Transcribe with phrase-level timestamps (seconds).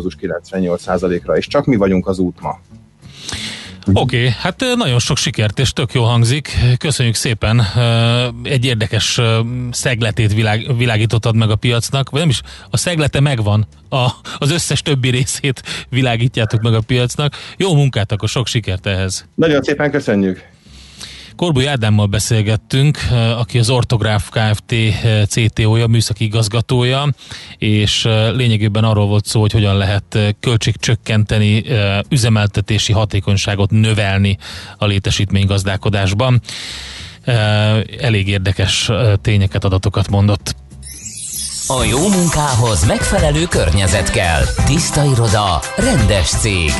[0.00, 2.58] tuberkulózus 98%-ra, és csak mi vagyunk az út ma.
[3.92, 6.50] Oké, okay, hát nagyon sok sikert, és tök jó hangzik.
[6.78, 7.62] Köszönjük szépen.
[8.42, 9.20] Egy érdekes
[9.70, 12.40] szegletét világ, világítottad meg a piacnak, vagy nem is,
[12.70, 14.08] a szeglete megvan, a,
[14.38, 17.32] az összes többi részét világítjátok meg a piacnak.
[17.56, 19.26] Jó munkát, akkor sok sikert ehhez.
[19.34, 20.49] Nagyon szépen köszönjük.
[21.40, 24.72] Korbúj Ádámmal beszélgettünk, eh, aki az Ortográf Kft.
[24.72, 27.08] Eh, CTO-ja, műszaki igazgatója,
[27.58, 31.64] és eh, lényegében arról volt szó, hogy hogyan lehet költségcsökkenteni,
[32.08, 34.38] üzemeltetési hatékonyságot növelni
[34.78, 36.40] a létesítménygazdálkodásban.
[38.00, 38.90] Elég érdekes
[39.22, 40.54] tényeket, adatokat mondott.
[41.66, 44.42] A jó munkához megfelelő környezet kell.
[44.66, 46.70] Tiszta iroda, rendes cég.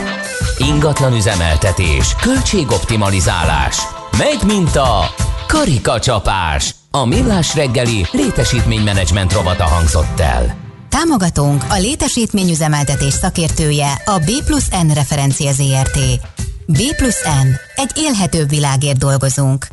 [0.59, 3.77] Ingatlan üzemeltetés, költségoptimalizálás–
[4.19, 5.15] Megy, mint a
[5.47, 6.75] karikacsapás.
[6.91, 10.57] A millás reggeli létesítménymenedzsment rovata hangzott el.
[10.89, 15.99] Támogatónk a létesítményüzemeltetés szakértője a B plusz N referencia ZRT.
[16.67, 17.49] B plusz N.
[17.75, 19.67] Egy élhetőbb világért dolgozunk.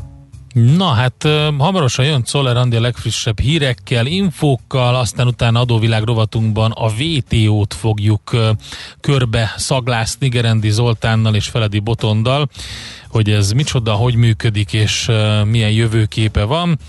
[0.57, 1.27] Na hát
[1.57, 8.35] hamarosan jön Czoller Andi a legfrissebb hírekkel, infókkal, aztán utána adóvilág rovatunkban a VTO-t fogjuk
[9.01, 12.49] körbe szaglászni Gerendi Zoltánnal és Feledi Botondal
[13.07, 15.11] hogy ez micsoda, hogy működik, és
[15.45, 16.79] milyen jövőképe van.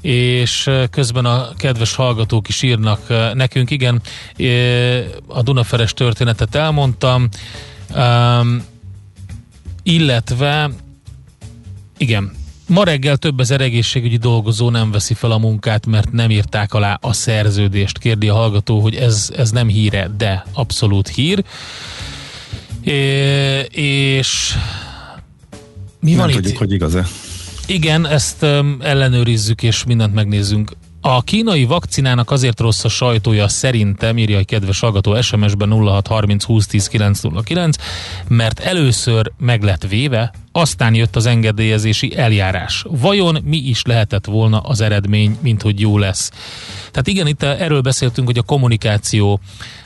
[0.00, 4.02] És közben a kedves hallgatók is írnak nekünk, igen,
[5.26, 7.28] a Dunaferes történetet elmondtam,
[9.82, 10.70] illetve
[11.98, 12.32] igen,
[12.68, 16.98] Ma reggel több ezer egészségügyi dolgozó nem veszi fel a munkát, mert nem írták alá
[17.00, 17.98] a szerződést.
[17.98, 21.44] Kérdi a hallgató, hogy ez, ez nem híre, de abszolút hír.
[22.82, 24.54] É, és
[26.00, 26.58] mi Nem van tudjuk, itt?
[26.58, 27.06] hogy igaz-e.
[27.66, 30.72] Igen, ezt um, ellenőrizzük és mindent megnézzünk.
[31.00, 36.86] A kínai vakcinának azért rossz a sajtója szerintem, írja egy kedves hallgató SMS-ben 0630 2010
[36.88, 37.76] 909,
[38.28, 42.84] mert először meg lett véve, aztán jött az engedélyezési eljárás.
[42.88, 46.30] Vajon mi is lehetett volna az eredmény, mint hogy jó lesz?
[46.90, 49.40] Tehát igen, itt erről beszéltünk, hogy a kommunikáció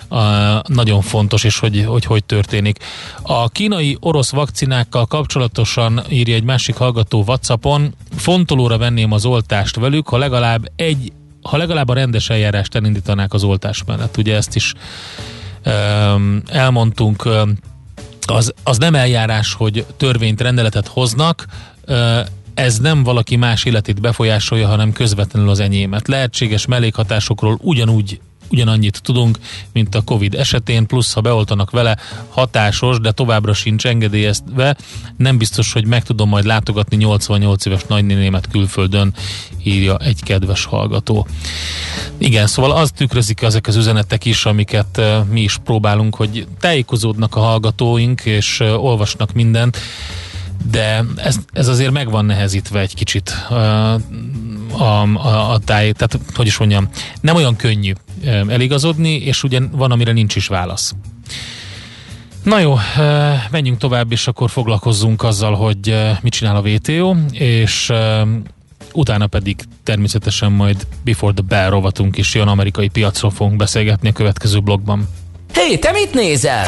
[0.08, 0.22] a,
[0.66, 2.78] nagyon fontos, és hogy, hogy hogy történik.
[3.22, 10.08] A kínai orosz vakcinákkal kapcsolatosan írja egy másik hallgató Whatsappon, fontolóra venném az oltást velük,
[10.08, 11.12] ha legalább egy
[11.42, 14.16] ha legalább a rendes eljárást elindítanák az oltás mellett.
[14.16, 14.74] Ugye ezt is
[15.66, 17.28] um, elmondtunk,
[18.30, 21.46] az, az nem eljárás, hogy törvényt, rendeletet hoznak,
[22.54, 26.08] ez nem valaki más életét befolyásolja, hanem közvetlenül az enyémet.
[26.08, 29.38] Lehetséges mellékhatásokról ugyanúgy ugyanannyit tudunk,
[29.72, 31.96] mint a Covid esetén, plusz ha beoltanak vele,
[32.28, 34.76] hatásos, de továbbra sincs engedélyezve,
[35.16, 39.14] nem biztos, hogy meg tudom majd látogatni 88 éves nagynénémet külföldön,
[39.64, 41.26] írja egy kedves hallgató.
[42.18, 45.00] Igen, szóval az tükrözik ezek az üzenetek is, amiket
[45.30, 49.78] mi is próbálunk, hogy tájékozódnak a hallgatóink, és olvasnak mindent,
[50.70, 53.92] de ez, ez azért meg van nehezítve egy kicsit a,
[54.82, 56.88] a, a táj, tehát hogy is mondjam,
[57.20, 57.92] nem olyan könnyű
[58.48, 60.94] eligazodni, és ugye van, amire nincs is válasz.
[62.42, 62.76] Na jó,
[63.50, 67.92] menjünk tovább, és akkor foglalkozzunk azzal, hogy mit csinál a VTO, és
[68.92, 74.12] utána pedig természetesen majd Before the Bell rovatunk is jön, amerikai piacról fogunk beszélgetni a
[74.12, 75.08] következő blogban.
[75.52, 76.66] Hé, hey, te mit nézel?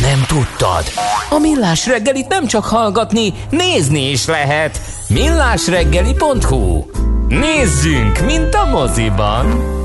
[0.00, 0.84] Nem tudtad?
[1.30, 4.80] A Millás reggelit nem csak hallgatni, nézni is lehet.
[5.08, 6.84] millásreggeli.hu
[7.28, 9.80] Nézzünk, mint a moziban!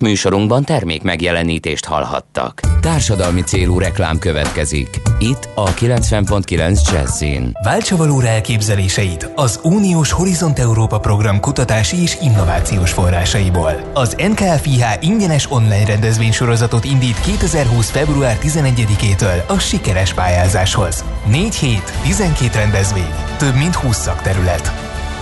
[0.00, 2.60] Műsorunkban termék megjelenítést hallhattak.
[2.80, 5.00] Társadalmi célú reklám következik.
[5.18, 7.50] Itt a 90.9 Jazzin.
[7.62, 13.90] Váltsa valóra elképzeléseit az Uniós Horizont Európa program kutatási és innovációs forrásaiból.
[13.94, 17.90] Az NKFIH ingyenes online rendezvénysorozatot indít 2020.
[17.90, 21.04] február 11-től a sikeres pályázáshoz.
[21.30, 24.72] 4 hét, 12 rendezvény, több mint 20 szakterület.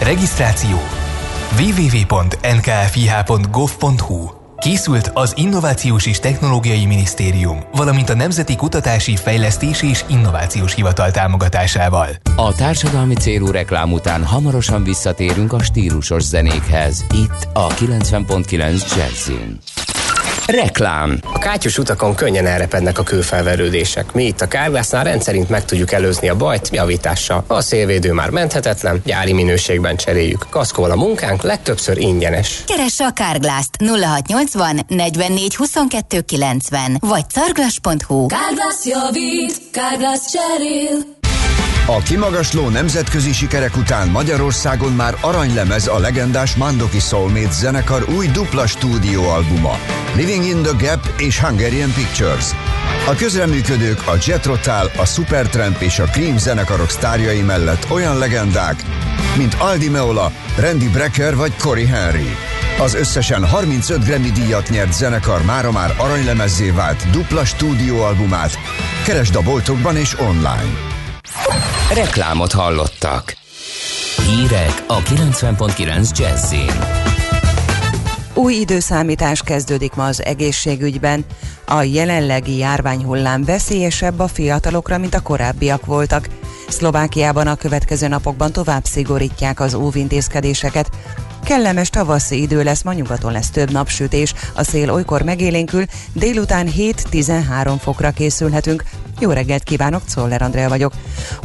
[0.01, 0.79] Regisztráció
[1.59, 11.11] www.nkfih.gov.hu Készült az Innovációs és Technológiai Minisztérium, valamint a Nemzeti Kutatási, Fejlesztési és Innovációs Hivatal
[11.11, 12.09] támogatásával.
[12.37, 17.05] A társadalmi célú reklám után hamarosan visszatérünk a stílusos zenékhez.
[17.15, 19.59] Itt a 90.9 Jazzin.
[20.47, 21.19] Reklám.
[21.33, 24.13] A kátyus utakon könnyen elrepednek a kőfelverődések.
[24.13, 27.45] Mi itt a Kárglásznál rendszerint meg tudjuk előzni a bajt javítással.
[27.47, 30.47] A szélvédő már menthetetlen, gyári minőségben cseréljük.
[30.51, 32.65] Kaszkol a munkánk, legtöbbször ingyenes.
[32.67, 41.16] Keresse a Kárglászt 0680 44 22 90 vagy carglass.hu Kárglász javít, Kárglász cserél.
[41.89, 48.67] A kimagasló nemzetközi sikerek után Magyarországon már aranylemez a legendás Mandoki Soulmates zenekar új dupla
[48.67, 49.79] stúdióalbuma.
[50.15, 52.51] Living in the Gap és Hungarian Pictures.
[53.09, 58.83] A közreműködők a Jet Rotal, a Supertramp és a Cream zenekarok sztárjai mellett olyan legendák,
[59.37, 62.37] mint Aldi Meola, Randy Brecker vagy Cory Henry.
[62.79, 68.59] Az összesen 35 Grammy díjat nyert zenekar mára már aranylemezzé vált dupla stúdióalbumát.
[69.05, 70.95] Keresd a boltokban és online.
[71.95, 73.37] Reklámot hallottak.
[74.27, 77.05] Hírek a 90.9 Jazzin.
[78.35, 81.25] Új időszámítás kezdődik ma az egészségügyben.
[81.67, 86.29] A jelenlegi járványhullám veszélyesebb a fiatalokra, mint a korábbiak voltak.
[86.69, 90.91] Szlovákiában a következő napokban tovább szigorítják az óvintézkedéseket.
[91.45, 97.77] Kellemes tavaszi idő lesz, ma nyugaton lesz több napsütés, a szél olykor megélénkül, délután 7-13
[97.81, 98.85] fokra készülhetünk.
[99.21, 100.93] Jó reggelt kívánok, Czoller Andrea vagyok.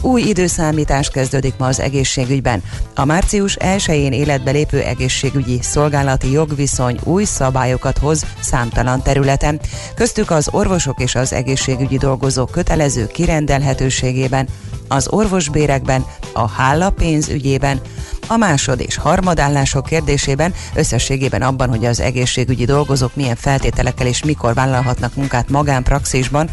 [0.01, 2.63] Új időszámítás kezdődik ma az egészségügyben.
[2.95, 9.59] A március 1-én életbe lépő egészségügyi szolgálati jogviszony új szabályokat hoz számtalan területen.
[9.95, 14.47] Köztük az orvosok és az egészségügyi dolgozók kötelező kirendelhetőségében,
[14.87, 17.81] az orvosbérekben, a hálapénz ügyében,
[18.31, 24.53] a másod és harmadállások kérdésében, összességében abban, hogy az egészségügyi dolgozók milyen feltételekkel és mikor
[24.53, 26.49] vállalhatnak munkát magánpraxisban,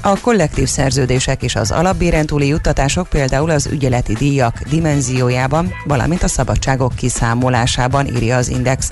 [0.00, 6.28] a kollektív szerződések és az alapbéren túli juttatások például az ügyeleti díjak dimenziójában, valamint a
[6.28, 8.90] szabadságok kiszámolásában írja az Index.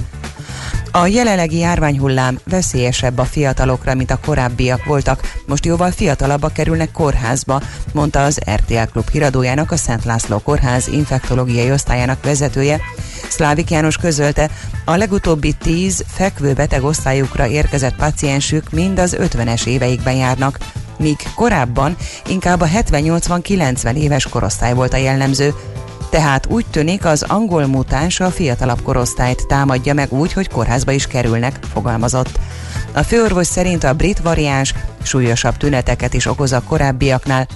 [0.95, 5.21] A jelenlegi járványhullám veszélyesebb a fiatalokra, mint a korábbiak voltak.
[5.47, 7.61] Most jóval fiatalabbak kerülnek kórházba,
[7.93, 12.81] mondta az RTL Klub híradójának a Szent László Kórház infektológiai osztályának vezetője.
[13.29, 14.51] Szlávik János közölte,
[14.85, 20.59] a legutóbbi tíz fekvő beteg osztályukra érkezett paciensük mind az 50-es éveikben járnak
[20.99, 21.97] míg korábban
[22.27, 25.55] inkább a 70-80-90 éves korosztály volt a jellemző,
[26.13, 31.07] tehát úgy tűnik az angol mutáns a fiatalabb korosztályt támadja meg úgy, hogy kórházba is
[31.07, 32.39] kerülnek, fogalmazott.
[32.93, 37.47] A főorvos szerint a brit variáns súlyosabb tüneteket is okoz a korábbiaknál,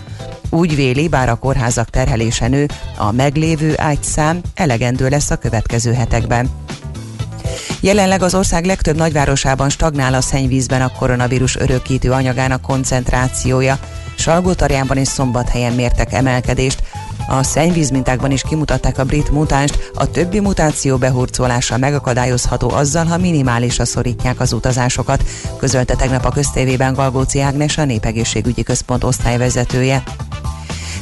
[0.50, 2.67] úgy véli, bár a kórházak terhelése nő,
[2.99, 6.50] a meglévő ágyszám elegendő lesz a következő hetekben.
[7.81, 13.79] Jelenleg az ország legtöbb nagyvárosában stagnál a szennyvízben a koronavírus örökítő anyagának koncentrációja.
[14.19, 16.82] Salgótarjánban és Szombathelyen mértek emelkedést.
[17.28, 23.84] A szennyvízmintákban is kimutatták a brit mutánst, a többi mutáció behurcolása megakadályozható azzal, ha minimálisra
[23.84, 25.25] szorítják az utazásokat,
[25.58, 30.02] közölte tegnap a köztévében Galgóci Ágnes, a Népegészségügyi Központ osztályvezetője.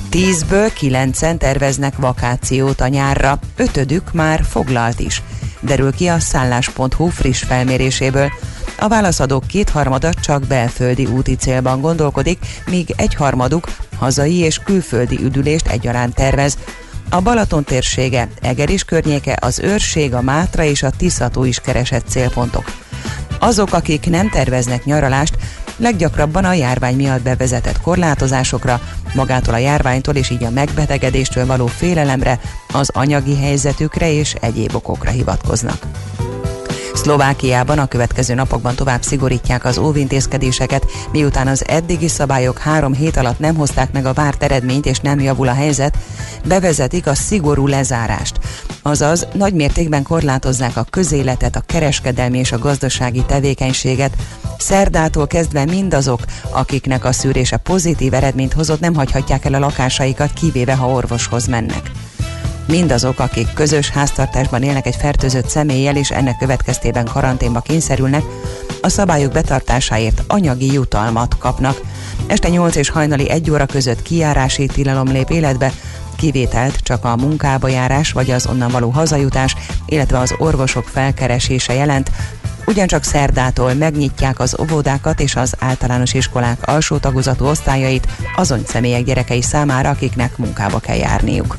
[0.08, 5.22] Tízből kilencen terveznek vakációt a nyárra, ötödük már foglalt is
[5.64, 8.32] derül ki a szállás.hu friss felméréséből.
[8.78, 13.68] A válaszadók kétharmada csak belföldi úti célban gondolkodik, míg egyharmaduk
[14.04, 16.58] hazai és külföldi üdülést egyaránt tervez.
[17.10, 22.64] A Balaton térsége, Egeris környéke, az Őrség, a Mátra és a Tiszató is keresett célpontok.
[23.38, 25.36] Azok, akik nem terveznek nyaralást,
[25.76, 28.80] leggyakrabban a járvány miatt bevezetett korlátozásokra,
[29.14, 32.40] magától a járványtól és így a megbetegedéstől való félelemre,
[32.72, 35.78] az anyagi helyzetükre és egyéb okokra hivatkoznak.
[36.94, 43.38] Szlovákiában a következő napokban tovább szigorítják az óvintézkedéseket, miután az eddigi szabályok három hét alatt
[43.38, 45.98] nem hozták meg a várt eredményt és nem javul a helyzet,
[46.44, 48.38] bevezetik a szigorú lezárást.
[48.82, 54.16] Azaz nagy mértékben korlátozzák a közéletet, a kereskedelmi és a gazdasági tevékenységet.
[54.58, 56.20] Szerdától kezdve mindazok,
[56.50, 61.90] akiknek a szűrése pozitív eredményt hozott, nem hagyhatják el a lakásaikat, kivéve ha orvoshoz mennek.
[62.66, 68.22] Mindazok, akik közös háztartásban élnek egy fertőzött személlyel és ennek következtében karanténba kényszerülnek,
[68.82, 71.80] a szabályok betartásáért anyagi jutalmat kapnak.
[72.26, 75.72] Este 8 és hajnali 1 óra között kijárási tilalom lép életbe,
[76.16, 79.56] kivételt csak a munkába járás vagy az onnan való hazajutás,
[79.86, 82.10] illetve az orvosok felkeresése jelent,
[82.66, 89.42] Ugyancsak szerdától megnyitják az óvodákat és az általános iskolák alsó tagozatú osztályait azon személyek gyerekei
[89.42, 91.56] számára, akiknek munkába kell járniuk.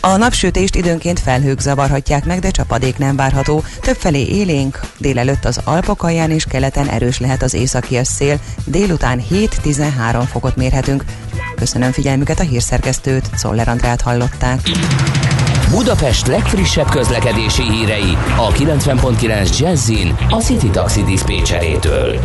[0.00, 3.64] A napsütést időnként felhők zavarhatják meg, de csapadék nem várható.
[3.80, 10.22] Többfelé élénk, délelőtt az Alpok alján és keleten erős lehet az északi szél, délután 7-13
[10.30, 11.04] fokot mérhetünk.
[11.56, 14.60] Köszönöm figyelmüket a hírszerkesztőt, Szoller Andrát hallották.
[15.70, 22.18] Budapest legfrissebb közlekedési hírei a 90.9 Jazzin a City Taxi Dispécsejétől.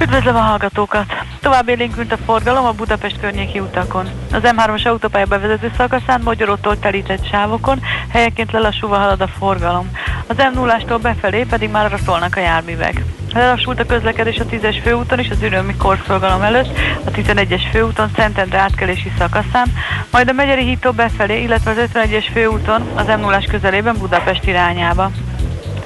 [0.00, 1.04] Üdvözlöm a hallgatókat!
[1.40, 4.08] Tovább élénkült a forgalom a Budapest környéki utakon.
[4.32, 9.90] Az M3-as autópálya bevezető szakaszán Magyarótól telített sávokon helyenként lelassulva halad a forgalom.
[10.26, 13.02] Az M0-ástól befelé pedig már szólnak a járművek.
[13.32, 18.58] Lelassult a közlekedés a 10-es főúton és az ürömi korszolgalom előtt, a 11-es főúton Szentendre
[18.58, 19.72] átkelési szakaszán,
[20.10, 25.10] majd a Megyeri hídtól befelé, illetve az 51-es főúton az m 0 közelében Budapest irányába.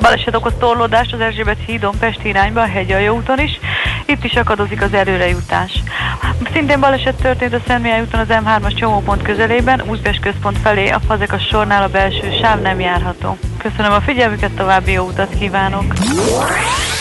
[0.03, 3.51] Baleset okoz torlódást az Erzsébet hídon Pest irányba, a Hegyalja úton is.
[4.07, 5.83] Itt is akadozik az előrejutás.
[6.53, 11.47] Szintén baleset történt a Szentmihály úton az M3-as csomópont közelében, Újpest központ felé a Fazekas
[11.51, 13.39] sornál a belső sáv nem járható.
[13.59, 15.95] Köszönöm a figyelmüket, további jó utat kívánok!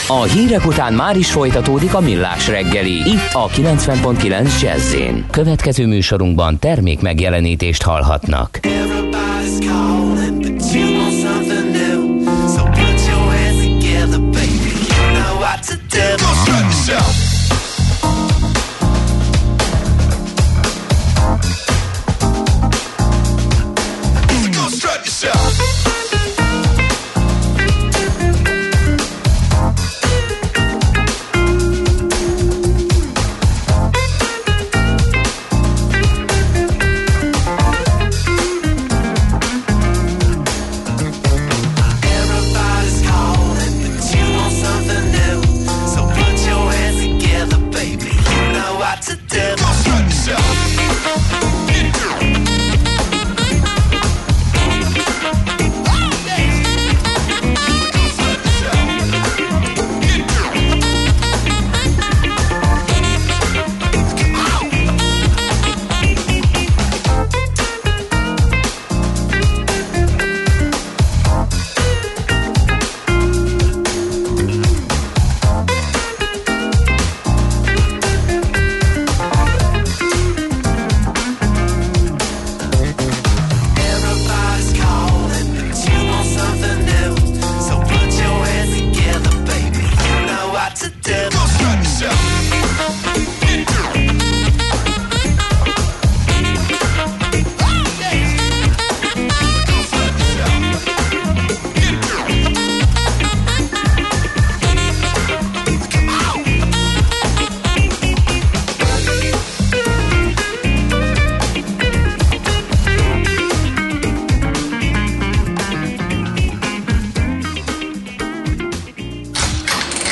[0.08, 4.96] A hírek után már is folytatódik a millás reggeli, itt a 90.9 jazz
[5.32, 8.60] Következő műsorunkban termék megjelenítést hallhatnak.
[8.62, 9.91] Everybody's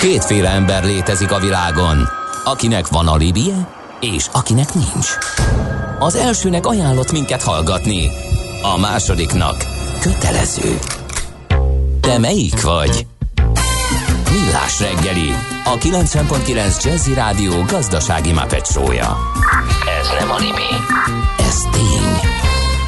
[0.09, 2.09] Kétféle ember létezik a világon,
[2.43, 3.67] akinek van alibije,
[3.99, 5.07] és akinek nincs.
[5.99, 8.11] Az elsőnek ajánlott minket hallgatni,
[8.61, 9.65] a másodiknak
[9.99, 10.79] kötelező.
[12.01, 13.07] Te melyik vagy?
[14.31, 19.17] Millás reggeli, a 90.9 Jazzy Rádió gazdasági mapetsója.
[20.01, 20.69] Ez nem animi,
[21.39, 22.31] ez tény.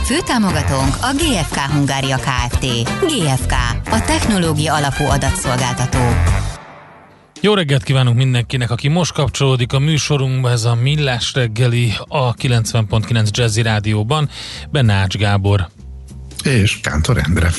[0.04, 2.66] Főtámogatónk a GFK Hungária Kft.
[3.00, 3.54] GFK,
[3.92, 6.00] a technológia alapú adatszolgáltató.
[7.44, 13.30] Jó reggelt kívánunk mindenkinek, aki most kapcsolódik a műsorunkba, ez a Millás reggeli a 90.9
[13.32, 14.30] Jazzy Rádióban,
[14.72, 15.70] Benne Ács Gábor.
[16.44, 17.52] És Kántor Endre.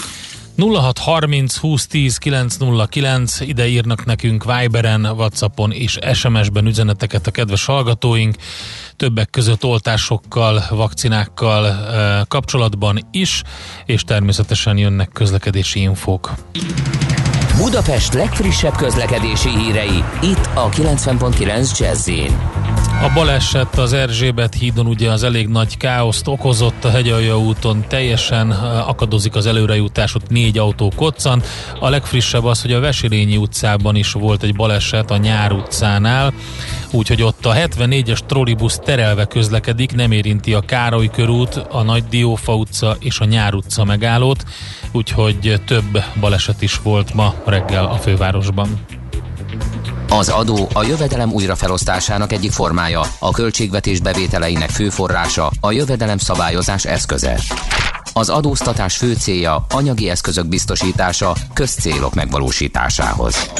[0.57, 8.37] 0630 2010 909, ide írnak nekünk Viberen, Whatsappon és SMS-ben üzeneteket a kedves hallgatóink,
[8.97, 13.43] többek között oltásokkal, vakcinákkal e, kapcsolatban is,
[13.87, 16.33] és természetesen jönnek közlekedési infók.
[17.57, 22.11] Budapest legfrissebb közlekedési hírei, itt a 90.9 jazz
[23.03, 28.51] a baleset az Erzsébet hídon ugye az elég nagy káoszt okozott a Hegyalja úton, teljesen
[28.87, 31.43] akadozik az előrejutás, ott négy autó koccan.
[31.81, 36.33] A legfrissebb az, hogy a Veselényi utcában is volt egy baleset a Nyár utcánál,
[36.93, 42.55] úgyhogy ott a 74-es trollibusz terelve közlekedik, nem érinti a Károly körút, a Nagy Diófa
[42.55, 44.45] utca és a Nyár utca megállót,
[44.93, 48.87] úgyhogy több baleset is volt ma reggel a fővárosban.
[50.09, 56.85] Az adó a jövedelem újrafelosztásának egyik formája, a költségvetés bevételeinek fő forrása, a jövedelem szabályozás
[56.85, 57.41] eszköze.
[58.13, 63.51] Az adóztatás fő célja anyagi eszközök biztosítása közcélok megvalósításához.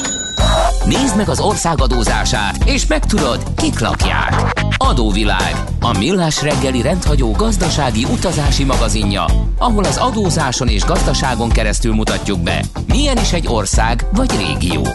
[0.85, 4.65] Nézd meg az ország adózását, és megtudod, kik lakják.
[4.77, 9.25] Adóvilág, a millás reggeli rendhagyó gazdasági utazási magazinja,
[9.59, 14.89] ahol az adózáson és gazdaságon keresztül mutatjuk be, milyen is egy ország vagy régió.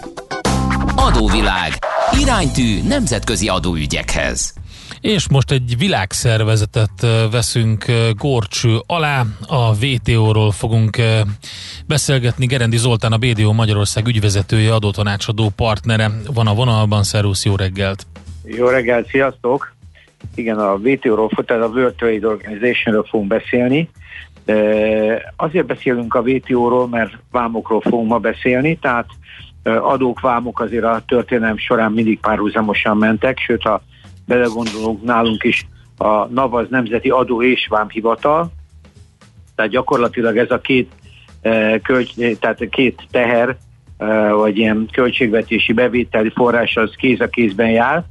[0.96, 1.74] Adóvilág.
[2.20, 4.54] Iránytű nemzetközi adóügyekhez.
[5.08, 7.86] És most egy világszervezetet veszünk
[8.18, 9.24] gorcső alá.
[9.48, 10.98] A VTO-ról fogunk
[11.86, 12.46] beszélgetni.
[12.46, 17.04] Gerendi Zoltán, a BDO Magyarország ügyvezetője, adótanácsadó partnere van a vonalban.
[17.04, 18.08] Szervusz, jó reggelt!
[18.44, 19.76] Jó reggelt, sziasztok!
[20.36, 23.90] Igen, a WTO-ról, tehát a World Trade Organization-ről fogunk beszélni.
[25.36, 29.06] Azért beszélünk a WTO-ról, mert vámokról fogunk ma beszélni, tehát
[29.64, 33.82] adók, vámok azért a történelem során mindig párhuzamosan mentek, sőt, ha
[34.28, 35.68] belegondolunk nálunk is,
[35.98, 38.52] a NAV az Nemzeti Adó és Vámhivatal,
[39.56, 40.92] tehát gyakorlatilag ez a két,
[41.84, 43.58] kölcs, tehát két teher
[44.32, 48.04] vagy ilyen költségvetési bevételi forrás az kéz a kézben jár.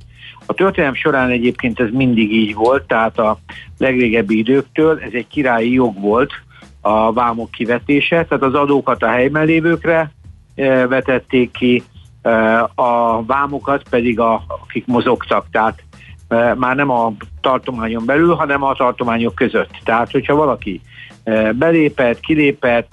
[0.47, 3.39] A történelem során egyébként ez mindig így volt, tehát a
[3.79, 6.33] legrégebbi időktől ez egy királyi jog volt
[6.81, 10.11] a vámok kivetése, tehát az adókat a helyben lévőkre
[10.89, 11.83] vetették ki,
[12.75, 15.83] a vámokat pedig a, akik mozogtak, tehát
[16.57, 19.71] már nem a tartományon belül, hanem a tartományok között.
[19.85, 20.81] Tehát, hogyha valaki
[21.53, 22.89] belépett, kilépett,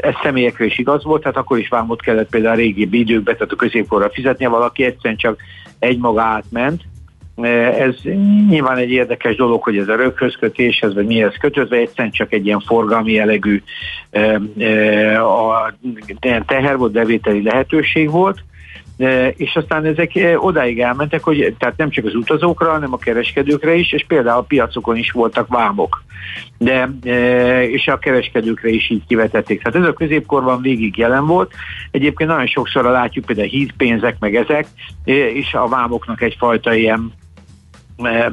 [0.00, 3.52] ez személyekre is igaz volt, tehát akkor is vámot kellett például a régi időkben, tehát
[3.52, 5.40] a középkorra fizetnie, valaki egyszerűen csak
[5.78, 6.82] egymaga átment.
[7.78, 7.94] Ez
[8.48, 12.60] nyilván egy érdekes dolog, hogy ez a röghözkötéshez, vagy mihez kötözve, egyszerűen csak egy ilyen
[12.60, 13.62] forgalmi jellegű
[15.18, 15.74] a,
[16.46, 18.44] teher volt, bevételi lehetőség volt,
[19.36, 23.92] és aztán ezek odáig elmentek, hogy tehát nem csak az utazókra, hanem a kereskedőkre is,
[23.92, 26.02] és például a piacokon is voltak vámok.
[26.58, 26.90] De,
[27.68, 29.62] és a kereskedőkre is így kivetették.
[29.62, 31.52] Tehát ez a középkorban végig jelen volt.
[31.90, 34.66] Egyébként nagyon sokszor látjuk például hídpénzek, meg ezek,
[35.04, 37.12] és a vámoknak egyfajta ilyen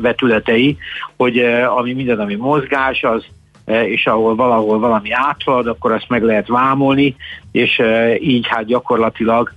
[0.01, 0.77] vetületei,
[1.17, 1.39] hogy
[1.77, 3.25] ami minden, ami mozgás, az
[3.65, 7.15] és ahol valahol valami áthalad, akkor azt meg lehet vámolni,
[7.51, 7.81] és
[8.19, 9.51] így hát gyakorlatilag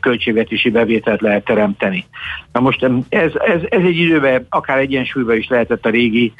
[0.00, 2.04] költségvetési bevételt lehet teremteni.
[2.52, 6.32] Na most ez, ez, ez egy időben akár egyensúlyban is lehetett a régi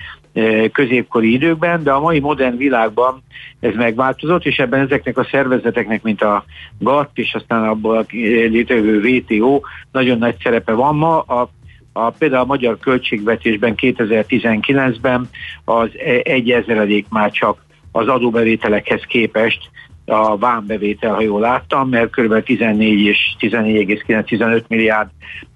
[0.73, 3.23] középkori időkben, de a mai modern világban
[3.61, 6.45] ez megváltozott, és ebben ezeknek a szervezeteknek, mint a
[6.79, 9.61] GATT, és aztán abból a létrejövő WTO
[9.93, 11.21] nagyon nagy szerepe van ma.
[11.21, 11.49] A,
[11.93, 15.29] a, például a magyar költségvetésben 2019-ben
[15.65, 15.89] az
[16.23, 19.71] egy ezeredék már csak az adóbevételekhez képest
[20.07, 22.43] a vámbevétel, ha jól láttam, mert kb.
[22.43, 25.09] 14 és 14,9-15 milliárd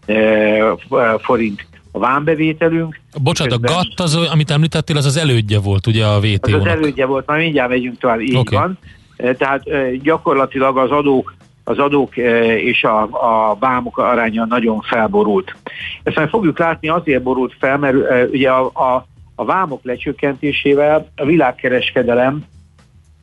[0.06, 3.00] e, forint a vámbevételünk.
[3.22, 6.60] Bocsánat, a GATT, az, amit említettél, az az elődje volt ugye a WTO-nak.
[6.60, 8.58] Az az elődje volt, majd mindjárt megyünk tovább, így okay.
[8.58, 8.78] van.
[9.16, 11.36] E, tehát e, gyakorlatilag az adók
[11.68, 15.54] az adók és a, a vámok aránya nagyon felborult.
[16.02, 17.96] Ezt majd fogjuk látni, azért borult fel, mert
[18.30, 22.44] ugye a, a, a vámok lecsökkentésével a világkereskedelem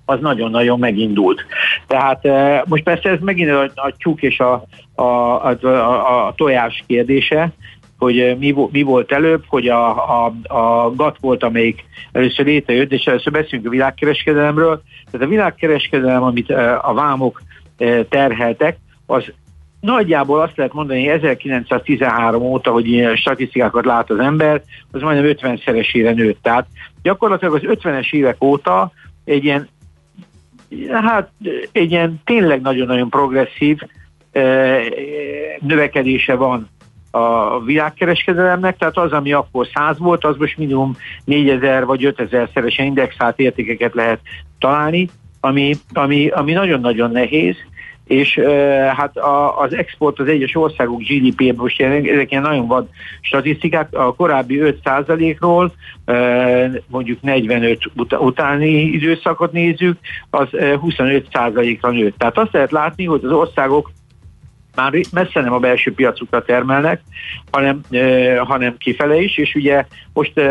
[0.06, 1.46] az nagyon-nagyon megindult.
[1.88, 4.64] Tehát e, most persze ez megint a, a tyúk és a,
[4.96, 7.52] a, a, a, a tojás kérdése,
[7.98, 9.90] hogy mi, mi volt előbb, hogy a,
[10.26, 14.82] a, a GATT volt, amelyik először létrejött, és először beszélünk a világkereskedelemről.
[15.12, 16.50] Tehát a világkereskedelem, amit
[16.82, 17.42] a vámok
[18.10, 19.32] terheltek, az
[19.80, 25.36] nagyjából azt lehet mondani, hogy 1913 óta, hogy ilyen statisztikákat lát az ember, az majdnem
[25.38, 26.42] 50-szeresére nőtt.
[26.42, 26.68] Tehát
[27.02, 28.92] gyakorlatilag az 50-es évek óta
[29.26, 29.68] egy ilyen
[30.92, 31.32] hát
[31.72, 33.80] egy ilyen tényleg nagyon-nagyon progresszív
[35.60, 36.70] növekedése van
[37.12, 42.86] a világkereskedelemnek, tehát az, ami akkor 100 volt, az most minimum 4000 vagy 5000 szeresen
[42.86, 44.20] indexált értékeket lehet
[44.60, 45.10] találni,
[45.40, 47.56] ami, ami, ami nagyon-nagyon nehéz,
[48.08, 48.40] és
[48.96, 52.88] hát a, az export az egyes országok GDP, most ezek ilyen nagyon vad
[53.22, 55.74] statisztikák, a korábbi 5%-ról
[56.88, 59.98] mondjuk 45 ut- utáni időszakot nézzük,
[60.30, 62.18] az 25%-ra nőtt.
[62.18, 63.92] Tehát azt lehet látni, hogy az országok
[64.76, 67.02] már messze nem a belső piacukra termelnek,
[67.52, 67.82] hanem,
[68.38, 70.42] hanem kifele is, és ugye most,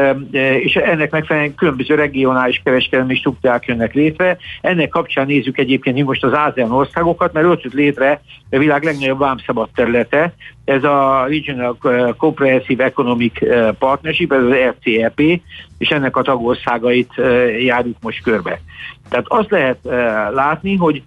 [0.61, 4.37] és ennek megfelelően különböző regionális kereskedelmi struktúrák jönnek létre.
[4.61, 8.83] Ennek kapcsán nézzük egyébként mi most az ASEAN országokat, mert ott jött létre a világ
[8.83, 10.35] legnagyobb vámszabad területe,
[10.65, 11.77] ez a Regional
[12.17, 13.33] Comprehensive Economic
[13.79, 15.21] Partnership, ez az RCEP,
[15.79, 17.13] és ennek a tagországait
[17.61, 18.61] járjuk most körbe.
[19.09, 19.79] Tehát azt lehet
[20.35, 21.03] látni, hogy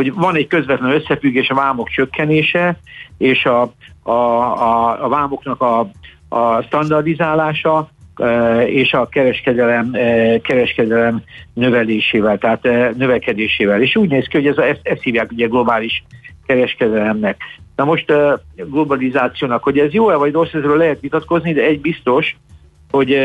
[0.00, 2.76] hogy van egy közvetlen összefüggés a vámok csökkenése
[3.18, 5.90] és a, a, a, a vámoknak a,
[6.28, 11.22] a standardizálása e, és a kereskedelem, e, kereskedelem
[11.54, 13.82] növelésével, tehát e, növekedésével.
[13.82, 16.04] És úgy néz ki, hogy ez ezt, ezt hívják ugye globális
[16.46, 17.36] kereskedelemnek.
[17.76, 18.12] Na most
[18.56, 22.36] globalizációnak, hogy ez jó-e vagy rossz, ezről lehet vitatkozni, de egy biztos,
[22.90, 23.16] hogy,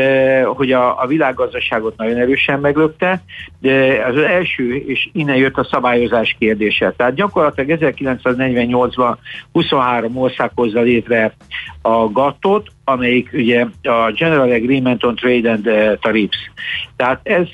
[0.44, 3.22] hogy a, a világgazdaságot nagyon erősen meglökte,
[3.60, 6.94] de az első, és innen jött a szabályozás kérdése.
[6.96, 9.16] Tehát gyakorlatilag 1948-ban
[9.52, 11.34] 23 ország hozza létre
[11.82, 16.50] a GATT-ot, amelyik ugye a General Agreement on Trade and Tariffs.
[16.96, 17.46] Tehát ez,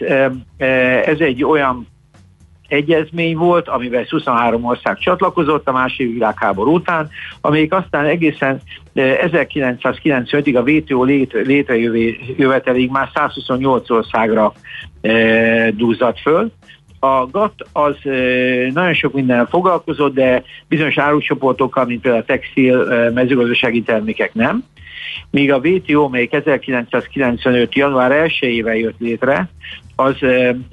[1.06, 1.86] ez egy olyan
[2.72, 7.08] egyezmény volt, amivel 23 ország csatlakozott a második világháború után,
[7.40, 8.60] amelyik aztán egészen
[8.94, 11.04] 1995-ig a WTO
[11.44, 14.52] létrejöveteléig már 128 országra
[15.00, 16.52] e, dúzzadt föl.
[16.98, 18.10] A GATT az e,
[18.72, 24.64] nagyon sok minden foglalkozott, de bizonyos árucsoportokkal, mint például a textil, mezőgazdasági termékek nem.
[25.30, 27.74] Míg a WTO, melyik 1995.
[27.74, 29.48] január 1-ével jött létre,
[29.96, 30.16] az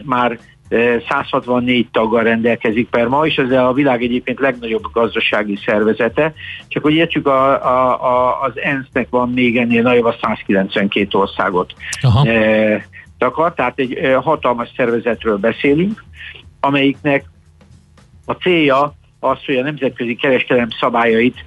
[0.03, 6.33] már 164 taggal rendelkezik per ma, és ez a világ egyébként legnagyobb gazdasági szervezete.
[6.67, 11.73] Csak hogy értsük, a, a, a, az ENSZ-nek van még ennél nagyobb a 192 országot
[12.01, 12.27] Aha.
[13.17, 16.03] takar, tehát egy hatalmas szervezetről beszélünk,
[16.59, 17.25] amelyiknek
[18.25, 21.45] a célja az, hogy a nemzetközi kereskedelem szabályait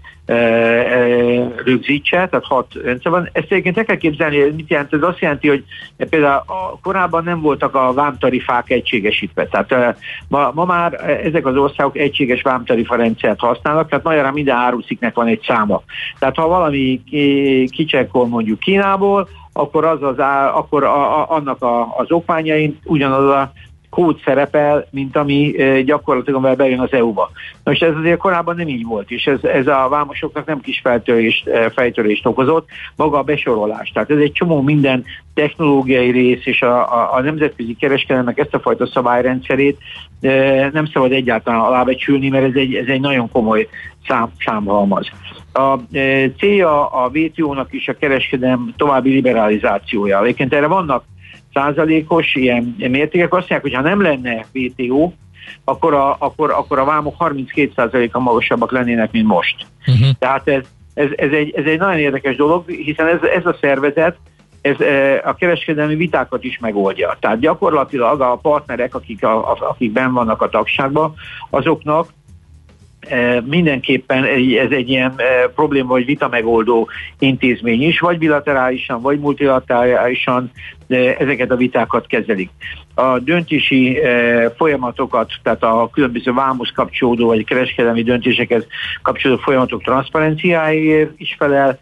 [1.64, 3.28] rögzítse, tehát hat rendszer van.
[3.32, 4.92] Ezt egyébként el kell képzelni, mit jelent?
[4.92, 5.64] Ez azt jelenti, hogy
[5.96, 9.46] például a, korábban nem voltak a vámtarifák egységesítve.
[9.46, 9.96] Tehát
[10.28, 10.92] ma, ma már
[11.24, 15.82] ezek az országok egységes vámtarifa rendszert használnak, tehát magyarán minden árusziknek van egy száma.
[16.18, 17.02] Tehát ha valami
[17.70, 23.28] kicsekkol mondjuk Kínából, akkor az az á, akkor a, a, annak a, az okmányain ugyanaz
[23.28, 23.52] a
[23.92, 27.30] kód szerepel, mint ami gyakorlatilag amivel bejön az EU-ba.
[27.64, 31.50] Most ez azért korábban nem így volt, és ez, ez a vámosoknak nem kis feltörést,
[31.74, 33.90] fejtörést okozott, maga a besorolás.
[33.90, 38.60] Tehát ez egy csomó minden technológiai rész, és a, a, a nemzetközi kereskedelmek ezt a
[38.60, 39.78] fajta szabályrendszerét
[40.72, 43.68] nem szabad egyáltalán alábecsülni, mert ez egy, ez egy nagyon komoly
[44.08, 45.10] szám, számhalmaz.
[45.52, 45.76] A
[46.38, 50.22] célja a WTO-nak is a kereskedelem további liberalizációja.
[50.22, 51.04] Egyébként erre vannak
[51.52, 53.32] százalékos ilyen mértékek.
[53.32, 55.12] Azt mondják, hogy ha nem lenne VTO,
[55.64, 59.66] akkor a, akkor, akkor a vámok 32% a magasabbak lennének, mint most.
[59.86, 60.08] Uh-huh.
[60.18, 64.16] Tehát ez, ez, ez, egy, ez egy nagyon érdekes dolog, hiszen ez, ez a szervezet
[64.62, 64.76] ez
[65.24, 67.16] a kereskedelmi vitákat is megoldja.
[67.20, 71.14] Tehát gyakorlatilag a partnerek, akik, a, akik benn vannak a tagságban,
[71.50, 72.08] azoknak
[73.44, 74.24] mindenképpen
[74.58, 75.14] ez egy ilyen
[75.54, 76.88] probléma vagy vita megoldó
[77.18, 80.50] intézmény is, vagy bilaterálisan, vagy multilaterálisan
[81.18, 82.50] ezeket a vitákat kezelik.
[82.94, 83.98] A döntési
[84.56, 88.66] folyamatokat, tehát a különböző vámos kapcsolódó, vagy kereskedelmi döntésekhez
[89.02, 91.78] kapcsolódó folyamatok transzparenciáért is felel,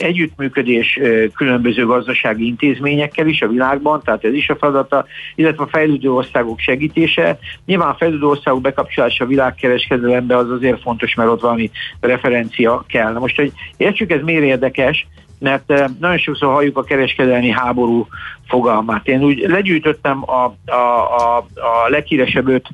[0.00, 0.98] együttműködés
[1.34, 6.58] különböző gazdasági intézményekkel is a világban, tehát ez is a feladata, illetve a fejlődő országok
[6.58, 7.38] segítése.
[7.66, 13.12] Nyilván a fejlődő országok bekapcsolása a világkereskedelembe az azért fontos, mert ott valami referencia kell.
[13.12, 15.06] Most, hogy értsük, ez miért érdekes,
[15.38, 18.06] mert nagyon sokszor halljuk a kereskedelmi háború
[18.48, 19.08] fogalmát.
[19.08, 20.76] Én úgy legyűjtöttem a, a,
[21.16, 22.68] a, a leghíresebb öt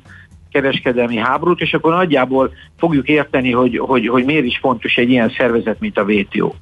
[0.51, 5.33] kereskedelmi háborút, és akkor nagyjából fogjuk érteni, hogy, hogy, hogy miért is fontos egy ilyen
[5.37, 6.53] szervezet, mint a WTO.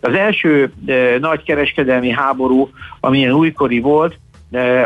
[0.00, 4.18] Az első eh, nagy kereskedelmi háború, amilyen újkori volt,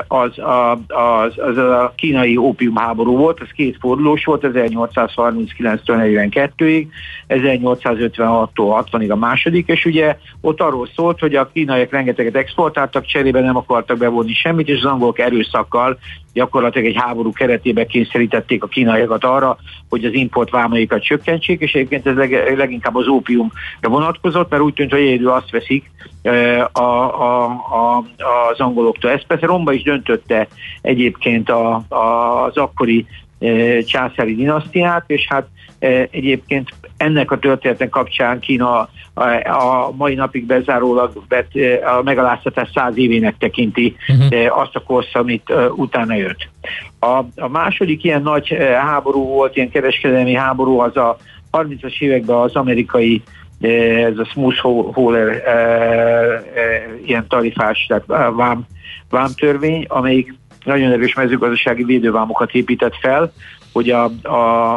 [0.09, 6.87] az a, az, az a kínai ópiumháború volt, ez két fordulós volt, 1839-től 42-ig,
[7.29, 13.41] 1856-tól 60-ig a második, és ugye ott arról szólt, hogy a kínaiak rengeteget exportáltak, cserébe
[13.41, 15.99] nem akartak bevonni semmit, és az angolok erőszakkal
[16.35, 19.57] gyakorlatilag egy háború keretében kényszerítették a kínaiakat arra,
[19.89, 24.75] hogy az import vámaikat csökkentsék, és egyébként ez leg, leginkább az ópiumra vonatkozott, mert úgy
[24.75, 25.91] tűnt, hogy egyedül azt veszik
[26.73, 28.05] a, a, a,
[28.51, 29.11] az angoloktól.
[29.11, 30.49] Ez persze romba is döntötte
[30.81, 33.07] egyébként a, a, az akkori
[33.87, 35.49] császári dinasztiát, és hát
[36.11, 38.89] egyébként ennek a történetek kapcsán Kína
[39.45, 41.49] a mai napig bezárólag bet,
[41.99, 44.59] a megaláztatás száz évének tekinti uh-huh.
[44.59, 46.49] azt a korsz, amit utána jött.
[47.01, 51.17] A, a második ilyen nagy háború volt, ilyen kereskedelmi háború, az a
[51.53, 53.23] 30-as években az amerikai
[53.61, 54.59] ez a smooth
[54.93, 56.43] hauler e, e,
[57.05, 58.67] ilyen tarifás, tehát vám,
[59.11, 63.33] vámtörvény, amelyik nagyon erős mezőgazdasági védővámokat épített fel,
[63.73, 64.73] hogy a, a,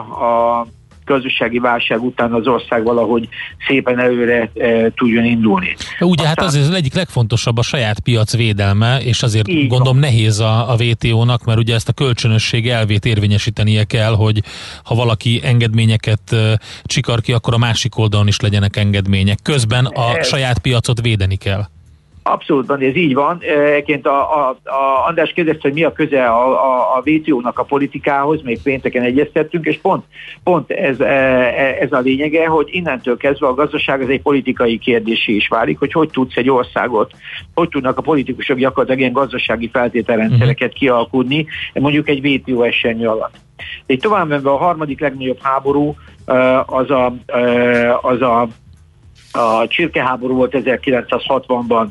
[0.59, 0.67] a
[1.07, 3.27] gazdasági válság után az ország valahogy
[3.67, 5.75] szépen előre e, tudjon indulni.
[5.99, 10.09] Ugye Aztán, hát az az egyik legfontosabb a saját piac védelme, és azért gondolom van.
[10.09, 14.41] nehéz a, a WTO-nak, mert ugye ezt a kölcsönösség elvét érvényesítenie kell, hogy
[14.83, 19.37] ha valaki engedményeket e, csikar ki, akkor a másik oldalon is legyenek engedmények.
[19.43, 21.65] Közben a ez, saját piacot védeni kell.
[22.31, 23.37] Abszolút, ez így van.
[23.41, 27.63] Egyébként a, a, a András kérdezte, hogy mi a köze a, a, a WTO-nak a
[27.63, 30.05] politikához, még pénteken egyeztettünk, és pont,
[30.43, 34.77] pont ez, e, e, ez a lényege, hogy innentől kezdve a gazdaság az egy politikai
[34.77, 37.11] kérdésé is válik, hogy hogy tudsz egy országot,
[37.53, 40.77] hogy tudnak a politikusok gyakorlatilag ilyen gazdasági feltételrendszereket mhm.
[40.77, 43.35] kialkudni, mondjuk egy WTO esernyő alatt.
[43.85, 45.95] Egy tovább a harmadik legnagyobb háború
[46.65, 47.15] az a,
[48.01, 48.47] az a
[49.37, 51.87] a csirkeháború volt 1960-ban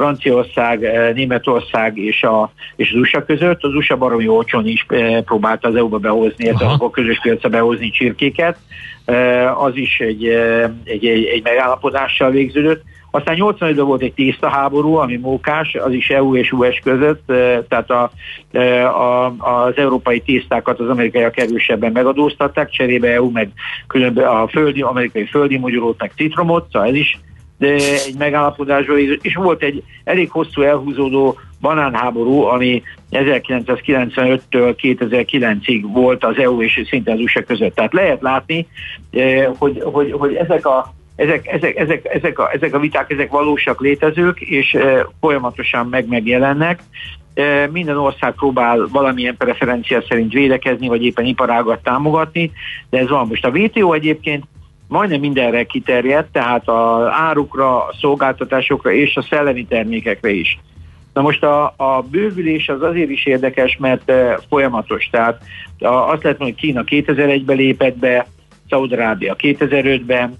[0.00, 3.64] Franciaország, eh, Németország és, a, és az USA között.
[3.64, 8.56] Az USA baromi olcsón is eh, próbálta az EU-ba behozni, a közös piacra behozni csirkéket.
[9.04, 10.26] Eh, az is egy,
[10.84, 12.82] egy, egy, egy megállapodással végződött.
[13.10, 17.22] Aztán 85-ben volt egy tészta háború, ami mókás, az is EU és US között,
[17.68, 18.10] tehát a,
[18.84, 23.48] a, az európai tésztákat az amerikaiak erősebben megadóztatták, cserébe EU meg
[23.86, 27.18] különböző a földi, amerikai földi magyarót, meg citromot, szóval ez is
[27.60, 27.74] de
[28.06, 36.62] egy megállapodásról, és volt egy elég hosszú elhúzódó banánháború, ami 1995-től 2009-ig volt az EU
[36.62, 37.74] és szinte az USA között.
[37.74, 38.66] Tehát lehet látni,
[39.58, 43.80] hogy, hogy, hogy ezek a ezek, ezek, ezek, ezek, a, ezek a viták, ezek valósak
[43.80, 44.76] létezők, és
[45.20, 46.80] folyamatosan meg megjelennek.
[47.70, 52.50] Minden ország próbál valamilyen preferencia szerint védekezni, vagy éppen iparágat támogatni,
[52.90, 53.26] de ez van.
[53.26, 54.44] Most a WTO egyébként
[54.90, 60.58] majdnem mindenre kiterjedt, tehát a árukra, a szolgáltatásokra és a szellemi termékekre is.
[61.12, 64.12] Na most a, a bővülés az azért is érdekes, mert
[64.48, 65.08] folyamatos.
[65.10, 65.42] Tehát
[65.78, 68.26] azt lehet mondani, hogy Kína 2001-ben lépett be,
[68.68, 70.34] Szaudarábia 2005-ben,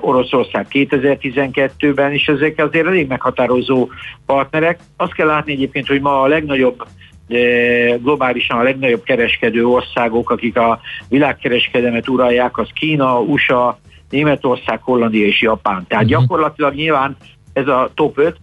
[0.00, 3.88] Oroszország 2012-ben, és ezek azért elég meghatározó
[4.26, 4.80] partnerek.
[4.96, 6.86] Azt kell látni egyébként, hogy ma a legnagyobb
[8.02, 13.78] globálisan a legnagyobb kereskedő országok, akik a világkereskedelmet uralják, az Kína, USA,
[14.10, 15.84] Németország, Hollandia és Japán.
[15.88, 16.20] Tehát uh-huh.
[16.20, 17.16] gyakorlatilag nyilván
[17.52, 18.36] ez a top 5,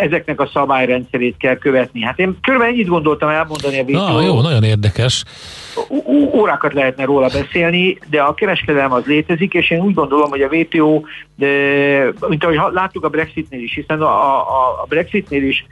[0.00, 2.02] ezeknek a szabályrendszerét kell követni.
[2.02, 4.08] Hát én körülbelül ennyit gondoltam elmondani a videó.
[4.08, 5.24] Na, jó, nagyon érdekes.
[6.34, 10.48] Órákat lehetne róla beszélni, de a kereskedelem az létezik, és én úgy gondolom, hogy a
[10.48, 11.02] WTO,
[11.36, 11.48] de,
[12.28, 15.66] mint ahogy láttuk a Brexitnél is, hiszen a, a, a Brexitnél is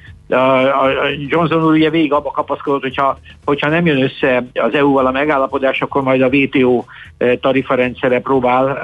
[1.27, 5.81] Johnson úr ugye végig abba kapaszkodott, hogyha, hogyha nem jön össze az EU-val a megállapodás,
[5.81, 6.85] akkor majd a WTO
[7.41, 8.79] tarifarendszere próbál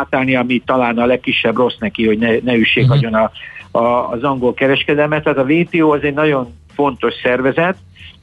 [0.00, 2.98] átállni, ami talán a legkisebb rossz neki, hogy ne, ne üssék uh-huh.
[2.98, 3.30] agyon a,
[3.78, 5.22] a, az angol kereskedelmet.
[5.22, 7.76] Tehát a WTO az egy nagyon fontos szervezet,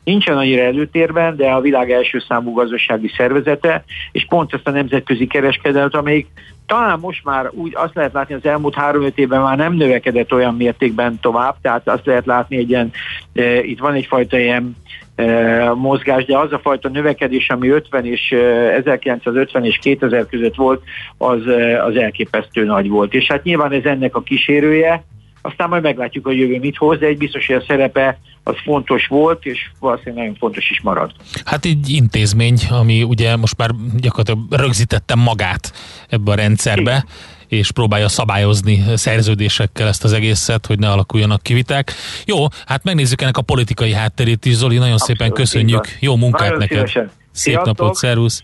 [0.04, 5.28] nincsen annyira előtérben, de a világ első számú gazdasági szervezete, és pont ezt a nemzetközi
[5.28, 6.28] kereskedelmet, amelyik
[6.66, 10.56] talán most már úgy azt lehet látni, az elmúlt három-öt évben már nem növekedett olyan
[10.56, 12.92] mértékben tovább, tehát azt lehet látni egy ilyen,
[13.34, 14.76] e, itt van egyfajta ilyen
[15.16, 20.56] e, mozgás, de az a fajta növekedés, ami 50 és e, 1950 és 2000 között
[20.56, 20.84] volt,
[21.18, 23.14] az, e, az elképesztő nagy volt.
[23.14, 25.04] És hát nyilván ez ennek a kísérője,
[25.42, 28.18] aztán majd meglátjuk, hogy jövő mit hoz, de egy biztos, hogy a szerepe
[28.48, 31.12] az fontos volt, és valószínűleg nagyon fontos is marad.
[31.46, 35.74] Hát egy intézmény, ami ugye most már gyakorlatilag rögzítette magát
[36.10, 41.94] ebbe a rendszerbe, Igen és próbálja szabályozni szerződésekkel ezt az egészet, hogy ne alakuljanak kiviták.
[42.26, 45.98] Jó, hát megnézzük ennek a politikai hátterét is, Zoli, nagyon Abszolút, szépen köszönjük.
[46.00, 46.78] Jó munkát nagyon neked.
[46.78, 47.12] Szívesen.
[47.32, 47.78] Szép Sziasztok.
[47.78, 48.44] napot, szervusz.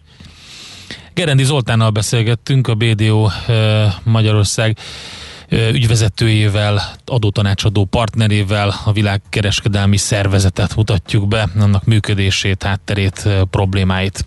[1.13, 4.77] Gerendi Zoltánnal beszélgettünk, a BDO eh, Magyarország
[5.51, 14.25] ügyvezetőjével, adótanácsadó partnerével a világkereskedelmi szervezetet mutatjuk be, annak működését, hátterét, problémáit.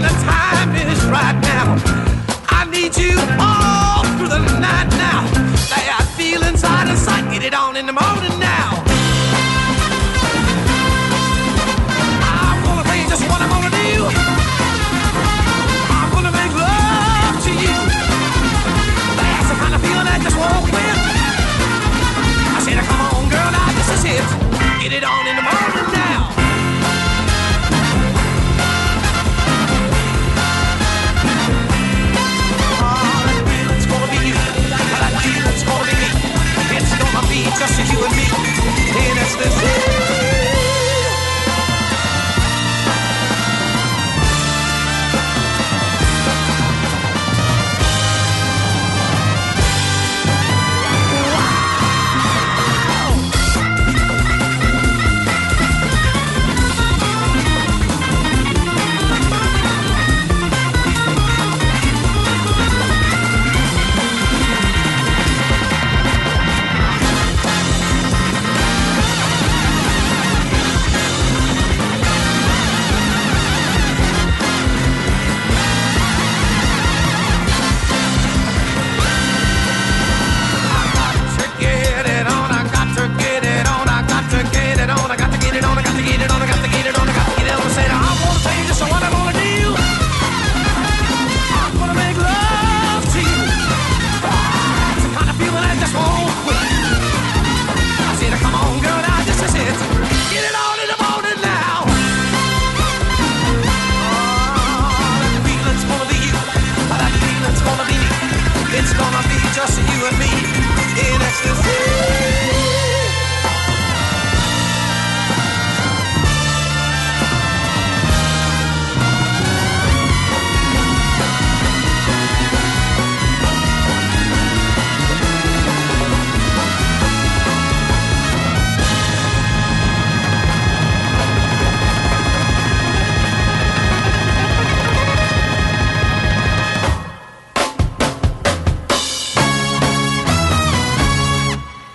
[0.00, 1.78] the time is right now.
[2.48, 5.26] I need you all through the night now.
[6.16, 8.33] Feel inside and sight, get it on in the morning.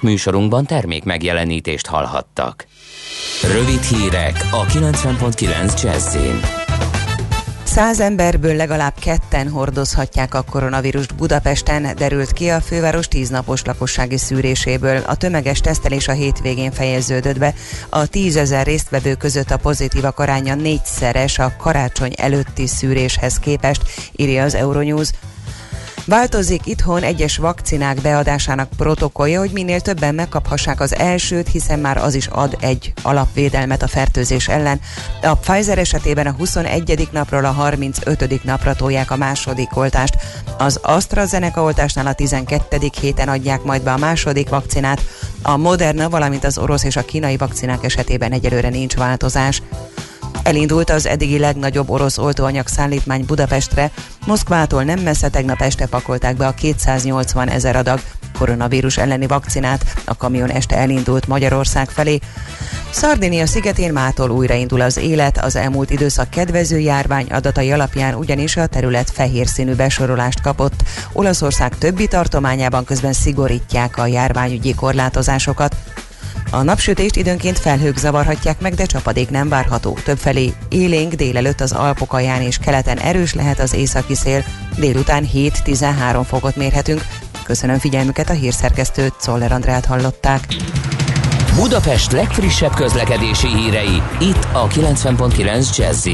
[0.09, 2.65] Műsorunkban termék megjelenítést hallhattak.
[3.53, 6.39] Rövid hírek a 90.9 Jazzin.
[7.63, 15.01] Száz emberből legalább ketten hordozhatják a koronavírust Budapesten, derült ki a főváros tíznapos lakossági szűréséből.
[15.07, 17.53] A tömeges tesztelés a hétvégén fejeződött be.
[17.89, 23.81] A tízezer résztvevő között a pozitívak aránya négyszeres a karácsony előtti szűréshez képest,
[24.15, 25.09] írja az Euronews.
[26.09, 32.13] Változik itthon egyes vakcinák beadásának protokollja, hogy minél többen megkaphassák az elsőt, hiszen már az
[32.13, 34.79] is ad egy alapvédelmet a fertőzés ellen.
[35.21, 37.09] A Pfizer esetében a 21.
[37.11, 38.43] napról a 35.
[38.43, 40.15] napra tolják a második oltást.
[40.57, 42.77] Az AstraZeneca oltásnál a 12.
[43.01, 45.01] héten adják majd be a második vakcinát.
[45.41, 49.61] A Moderna, valamint az orosz és a kínai vakcinák esetében egyelőre nincs változás.
[50.43, 53.91] Elindult az eddigi legnagyobb orosz oltóanyag szállítmány Budapestre.
[54.25, 57.99] Moszkvától nem messze tegnap este pakolták be a 280 ezer adag
[58.37, 60.01] koronavírus elleni vakcinát.
[60.05, 62.19] A kamion este elindult Magyarország felé.
[62.91, 68.67] Szardinia szigetén mától újraindul az élet, az elmúlt időszak kedvező járvány adatai alapján ugyanis a
[68.67, 70.83] terület fehér színű besorolást kapott.
[71.13, 75.75] Olaszország többi tartományában közben szigorítják a járványügyi korlátozásokat.
[76.51, 79.97] A napsütést időnként felhők zavarhatják meg, de csapadék nem várható.
[80.03, 84.43] Többfelé élénk délelőtt az Alpok alján és keleten erős lehet az északi szél.
[84.77, 87.05] Délután 7-13 fokot mérhetünk.
[87.43, 90.41] Köszönöm figyelmüket a hírszerkesztőt, Czoller Andrát hallották.
[91.55, 96.07] Budapest legfrissebb közlekedési hírei, itt a 90.9 jazz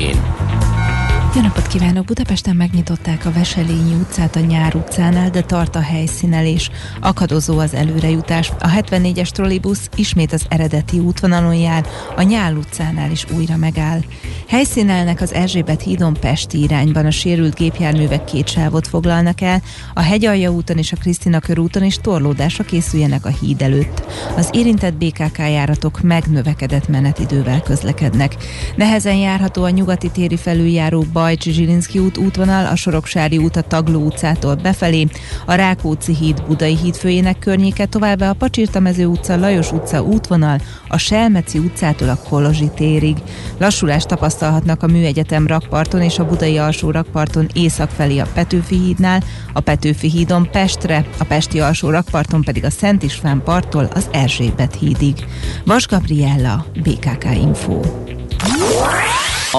[1.36, 2.06] jó napot kívánok!
[2.06, 6.70] Budapesten megnyitották a Veselényi utcát a Nyár utcánál, de tart a helyszínelés.
[7.02, 8.52] Akadozó az előrejutás.
[8.60, 14.00] A 74-es trollibusz ismét az eredeti útvonalon jár, a Nyál utcánál is újra megáll.
[14.48, 17.06] Helyszínelnek az Erzsébet hídon Pesti irányban.
[17.06, 19.62] A sérült gépjárművek két sávot foglalnak el,
[19.94, 24.06] a Hegyalja úton és a Krisztina körúton is torlódásra készüljenek a híd előtt.
[24.38, 28.36] Az érintett BKK járatok megnövekedett menetidővel közlekednek.
[28.76, 34.06] Nehezen járható a nyugati téri felüljáró Bajcsi Zsilinszki út útvonal, a Soroksári út a Tagló
[34.06, 35.08] utcától befelé,
[35.46, 40.98] a Rákóczi híd Budai híd főjének környéke, továbbá a Pacsirtamező utca, Lajos utca útvonal, a
[40.98, 43.18] Selmeci utcától a Kolozsi térig.
[43.58, 49.24] Lassulást tapasztalhatnak a Műegyetem rakparton és a Budai alsó rakparton észak felé a Petőfi hídnál,
[49.54, 54.76] a Petőfi hídon Pestre, a Pesti alsó rakparton pedig a Szent István parttól az Erzsébet
[54.76, 55.26] hídig.
[55.64, 57.82] Vas Gabriella, BKK Info.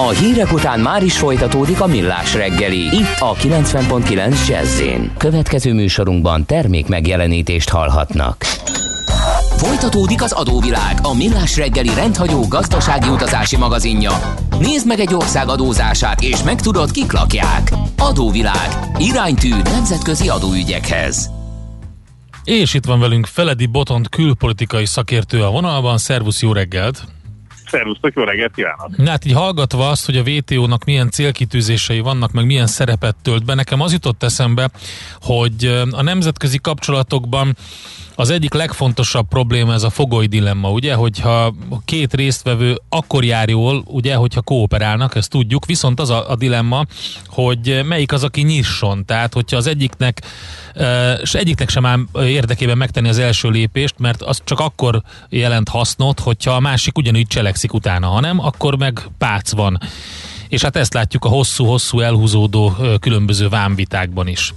[0.05, 2.77] A hírek után már is folytatódik a millás reggeli.
[2.77, 4.81] Itt a 90.9 jazz
[5.17, 8.43] Következő műsorunkban termék megjelenítést hallhatnak.
[9.57, 14.11] Folytatódik az adóvilág, a millás reggeli rendhagyó gazdasági utazási magazinja.
[14.59, 17.71] Nézd meg egy ország adózását, és megtudod, kik lakják.
[17.97, 18.69] Adóvilág.
[18.97, 21.29] Iránytű nemzetközi adóügyekhez.
[22.43, 25.97] És itt van velünk Feledi Botont külpolitikai szakértő a vonalban.
[25.97, 27.16] Szervusz, jó reggelt!
[27.67, 28.95] Szervusztok, jó reggelt kívánok!
[29.05, 33.53] Hát így hallgatva azt, hogy a WTO-nak milyen célkitűzései vannak, meg milyen szerepet tölt be,
[33.53, 34.69] nekem az jutott eszembe,
[35.21, 37.55] hogy a nemzetközi kapcsolatokban
[38.19, 41.53] az egyik legfontosabb probléma ez a fogoly dilemma, ugye, hogyha
[41.85, 46.85] két résztvevő akkor jár jól, ugye, hogyha kooperálnak, ezt tudjuk, viszont az a, a dilemma,
[47.27, 50.21] hogy melyik az, aki nyisson, tehát hogyha az egyiknek,
[51.21, 56.19] és egyiknek sem áll érdekében megtenni az első lépést, mert az csak akkor jelent hasznot,
[56.19, 59.79] hogyha a másik ugyanúgy cselekszik utána, hanem akkor meg pác van.
[60.47, 64.53] És hát ezt látjuk a hosszú-hosszú elhúzódó különböző vámvitákban is.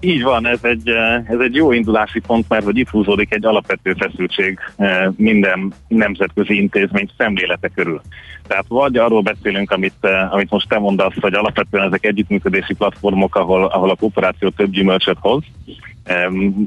[0.00, 3.44] Így van, ez egy, eh, ez egy jó indulási pont, mert hogy itt húzódik egy
[3.44, 8.00] alapvető feszültség eh, minden nemzetközi intézmény szemlélete körül.
[8.46, 13.36] Tehát vagy arról beszélünk, amit, eh, amit most te mondasz, hogy alapvetően ezek együttműködési platformok,
[13.36, 15.42] ahol, ahol a kooperáció több gyümölcsöt hoz,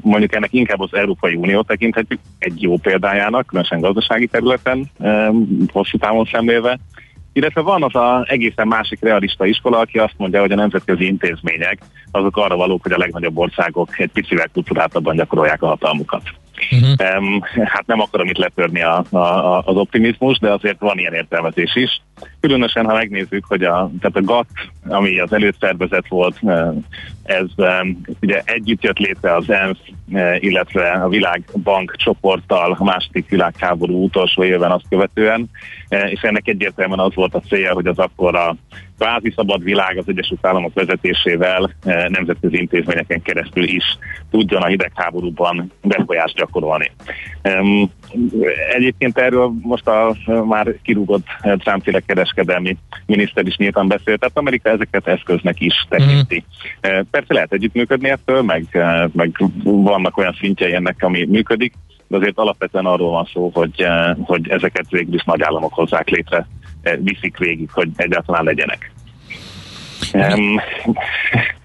[0.02, 4.90] mondjuk ennek inkább az Európai Unió tekinthetjük egy jó példájának, különösen gazdasági területen,
[5.72, 6.78] hosszú távon szemlélve,
[7.34, 11.78] illetve van az a egészen másik realista iskola, aki azt mondja, hogy a nemzetközi intézmények
[12.10, 16.22] azok arra valók, hogy a legnagyobb országok egy picivel kultúrátabban gyakorolják a hatalmukat.
[16.70, 17.18] Uh-huh.
[17.18, 21.14] Um, hát nem akarom itt letörni a, a, a, az optimizmus, de azért van ilyen
[21.14, 22.00] értelmezés is.
[22.40, 24.48] Különösen, ha megnézzük, hogy a, tehát a GATT,
[24.86, 26.40] ami az előszervezet volt,
[27.22, 27.46] ez
[28.20, 29.78] ugye együtt jött létre az ENSZ,
[30.38, 35.50] illetve a Világbank csoporttal a második világháború utolsó évben azt követően,
[35.88, 38.56] és ennek egyértelműen az volt a célja, hogy az akkor a
[38.98, 41.70] kvázi szabad világ az Egyesült Államok vezetésével
[42.08, 43.84] nemzetközi intézményeken keresztül is
[44.30, 46.90] tudjon a hidegháborúban befolyást gyakorolni.
[48.74, 52.76] Egyébként erről most a már kirúgott Trump kereskedelmi
[53.06, 56.44] miniszter is nyíltan beszélt, tehát Amerika ezeket eszköznek is tekinti.
[56.88, 57.00] Mm.
[57.10, 58.64] Persze lehet együttműködni ettől, meg,
[59.12, 61.72] meg vannak olyan szintjei ennek, ami működik,
[62.06, 63.86] de azért alapvetően arról van szó, hogy,
[64.22, 66.46] hogy ezeket végül is nagy államok hozzák létre,
[67.02, 68.92] viszik végig, hogy egyáltalán legyenek.
[70.12, 70.60] Um,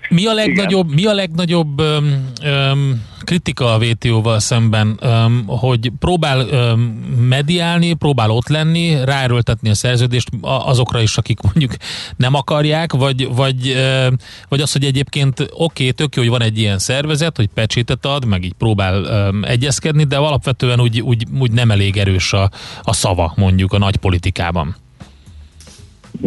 [0.10, 6.48] mi a legnagyobb, mi a legnagyobb öm, öm, kritika a WTO-val szemben, öm, hogy próbál
[6.48, 6.80] öm,
[7.28, 11.72] mediálni, próbál ott lenni, ráerőltetni a szerződést azokra is, akik mondjuk
[12.18, 14.18] nem akarják, vagy, vagy, öm,
[14.48, 18.06] vagy az, hogy egyébként oké, okay, tök jó, hogy van egy ilyen szervezet, hogy pecsétet
[18.06, 22.50] ad, meg így próbál öm, egyezkedni, de alapvetően úgy, úgy, úgy nem elég erős a,
[22.82, 24.76] a szava mondjuk a nagy politikában.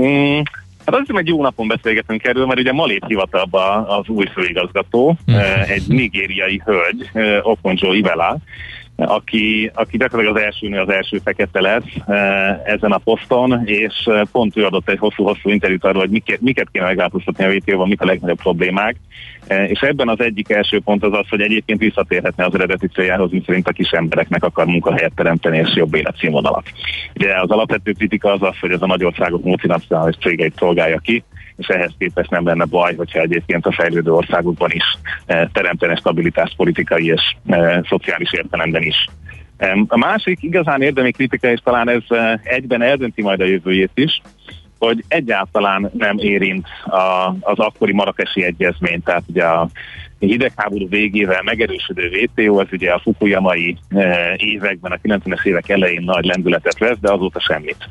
[0.01, 0.41] Mm.
[0.87, 4.27] Hát azt hiszem, egy jó napon beszélgetünk erről, mert ugye ma lép hivatalba az új
[4.27, 5.35] főigazgató, mm.
[5.69, 7.11] egy nigériai hölgy,
[7.43, 8.37] Okonjo Ivela,
[8.97, 11.85] aki, aki gyakorlatilag az első nő, az első fekete lesz
[12.65, 16.85] ezen a poszton, és pont ő adott egy hosszú-hosszú interjút arról, hogy miket, miket kéne
[16.85, 18.97] megváltoztatni a WTO-ban, mik a legnagyobb problémák.
[19.67, 23.69] És ebben az egyik első pont az az, hogy egyébként visszatérhetne az eredeti céljához, miszerint
[23.69, 26.73] a kis embereknek akar munkahelyet teremteni és jobb életszínvonalat.
[27.15, 31.25] Ugye az alapvető kritika az az, hogy ez a nagy országok multinacionális cégeit szolgálja ki,
[31.57, 34.85] és ehhez képest nem lenne baj, hogyha egyébként a fejlődő országokban is
[35.27, 39.07] eh, teremtene stabilitást politikai és eh, szociális értelemben is.
[39.87, 44.23] A másik igazán érdemi kritika, és talán ez eh, egyben eldönti majd a jövőjét is,
[44.79, 49.69] hogy egyáltalán nem érint a, az akkori marakesi egyezmény, tehát ugye a
[50.19, 53.77] hidegháború végével megerősödő WTO, ez ugye a Fukuyamai
[54.37, 57.89] években, a 90-es évek elején nagy lendületet vesz, de azóta semmit.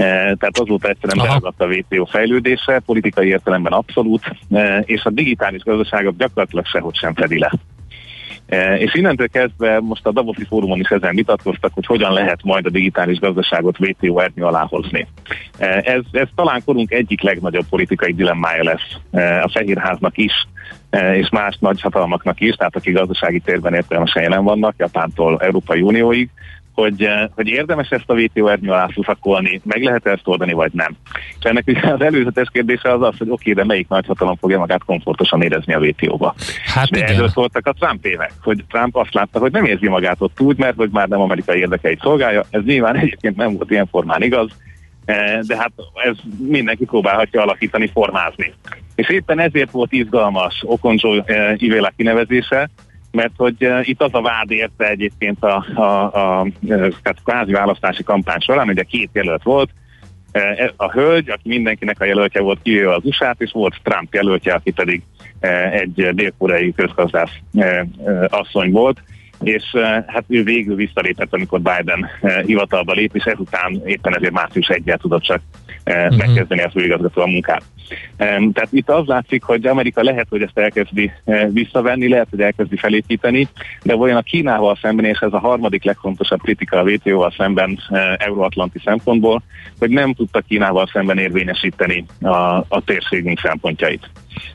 [0.00, 5.62] E, tehát azóta egyszerűen beállott a WTO fejlődése, politikai értelemben abszolút, e, és a digitális
[5.62, 7.52] gazdaságok gyakorlatilag sehogy sem fedi le.
[8.46, 12.66] E, és innentől kezdve most a Davosi fórumon is ezen vitatkoztak, hogy hogyan lehet majd
[12.66, 15.06] a digitális gazdaságot WTO ernyő alá hozni.
[15.58, 20.32] Ez, ez talán korunk egyik legnagyobb politikai dilemmája lesz a Fehérháznak is,
[21.14, 26.28] és más nagy hatalmaknak is, tehát akik gazdasági térben értelmesen jelen vannak, Japántól Európai Unióig,
[26.80, 30.72] hogy, eh, hogy érdemes ezt a VTO ernyő alá szakolni, meg lehet ezt oldani, vagy
[30.72, 30.96] nem.
[31.38, 34.84] És ennek ugye az előzetes kérdése az az, hogy oké, de melyik nagyhatalom fogja magát
[34.84, 36.34] komfortosan érezni a WTO-ba.
[36.64, 37.14] Hát de igen.
[37.14, 40.58] erről szóltak a Trump évek, hogy Trump azt látta, hogy nem érzi magát ott úgy,
[40.58, 42.44] mert hogy már nem amerikai érdekeit szolgálja.
[42.50, 44.50] Ez nyilván egyébként nem volt ilyen formán igaz,
[45.04, 48.52] eh, de hát ez mindenki próbálhatja alakítani, formázni.
[48.94, 52.70] És éppen ezért volt izgalmas Okonjo eh, Ivéla kinevezése,
[53.10, 56.40] mert hogy itt az a vád érte egyébként a, a, a,
[57.02, 59.70] a kvázi választási kampány során, ugye két jelölt volt,
[60.32, 64.54] uh, a hölgy, aki mindenkinek a jelöltje volt, kivéve az usa és volt Trump jelöltje,
[64.54, 65.02] aki pedig
[65.72, 67.32] egy dél-koreai közgazdász
[68.28, 69.02] asszony volt,
[69.42, 69.62] és
[70.06, 72.06] hát ő végül visszalépett, amikor Biden
[72.46, 75.40] hivatalba lép, és ezután éppen ezért március 1 tudott csak
[75.86, 76.16] uh-huh.
[76.16, 77.62] megkezdeni a főigazgató a munkát.
[78.16, 81.12] Tehát itt az látszik, hogy Amerika lehet, hogy ezt elkezdi
[81.48, 83.48] visszavenni, lehet, hogy elkezdi felépíteni,
[83.82, 87.78] de olyan a Kínával szemben, és ez a harmadik legfontosabb kritika a WTO-val szemben
[88.16, 89.42] euróatlanti szempontból,
[89.78, 94.10] hogy nem tudta Kínával szemben érvényesíteni a, a térségünk szempontjait.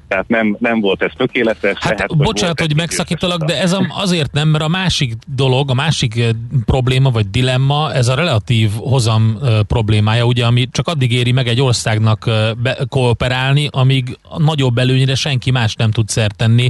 [0.08, 1.78] Tehát nem, nem volt ez tökéletes.
[1.80, 5.74] Hát lehet, bocsánat, hogy, hogy megszakítalak, de ez azért nem, mert a másik dolog, a
[5.74, 6.24] másik
[6.66, 11.62] probléma vagy dilemma, ez a relatív hozam problémája, ugye, ami csak addig éri meg egy
[11.62, 13.25] országnak be, kooperálni,
[13.70, 16.70] amíg nagyobb előnyre senki más nem tud szert tenni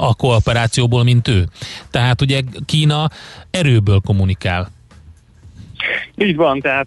[0.00, 1.44] a kooperációból, mint ő.
[1.90, 3.08] Tehát ugye Kína
[3.50, 4.70] erőből kommunikál.
[6.16, 6.86] Így van, tehát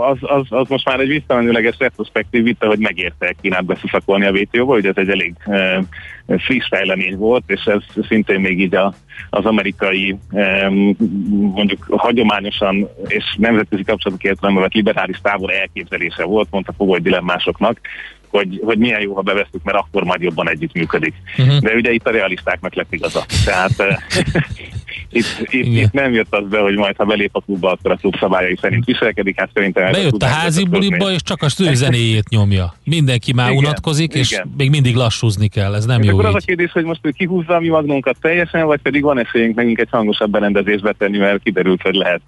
[0.00, 4.72] az, az, az most már egy visszamenőleges retrospektív vita, hogy megérte Kínát beszuszakolni a WTO-ba,
[4.72, 5.84] hogy ez egy elég e,
[6.26, 8.94] friss fejlemény volt, és ez szintén még így a,
[9.30, 10.68] az amerikai e,
[11.30, 17.80] mondjuk hagyományosan és nemzetközi kapcsolatok értelemben liberális távol elképzelése volt, mondta fogoly dilemmásoknak,
[18.36, 21.14] hogy, hogy milyen jó, ha bevesztük, mert akkor majd jobban együttműködik.
[21.38, 21.58] Uh-huh.
[21.58, 23.24] De ugye itt a realistáknak lett igaza.
[23.44, 23.74] Tehát
[25.10, 27.96] itt, itt, itt, nem jött az be, hogy majd ha belép a klubba, akkor a
[27.96, 29.40] klub szabályai szerint viselkedik.
[29.40, 32.74] Hát szerintem Bejött a, a házi buliba, és csak a zenéjét nyomja.
[32.84, 34.20] Mindenki már igen, unatkozik, igen.
[34.20, 35.74] és még mindig lassúzni kell.
[35.74, 36.34] Ez nem és jó akkor így.
[36.34, 39.54] az a kérdés, hogy most ő kihúzza a mi magnunkat teljesen, vagy pedig van esélyünk
[39.54, 42.22] nekünk egy hangosabb berendezést betenni, mert kiderült, hogy lehet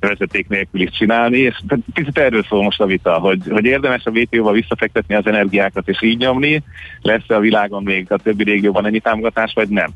[0.00, 1.56] vezeték nélkül is csinálni, és
[1.92, 6.02] picit erről szól most a vita, hogy, hogy érdemes a WTO-val visszafektetni az energiákat és
[6.02, 6.62] így nyomni,
[7.02, 9.90] lesz-e a világon még a többi régióban ennyi támogatás, vagy nem.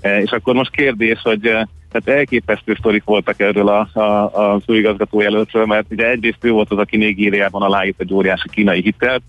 [0.00, 4.60] E, és akkor most kérdés, hogy e, tehát elképesztő sztorik voltak erről a, a, a
[4.64, 9.22] főigazgató jelöltről, mert ugye egyrészt ő volt az, aki Nigériában aláírt egy óriási kínai hitelt,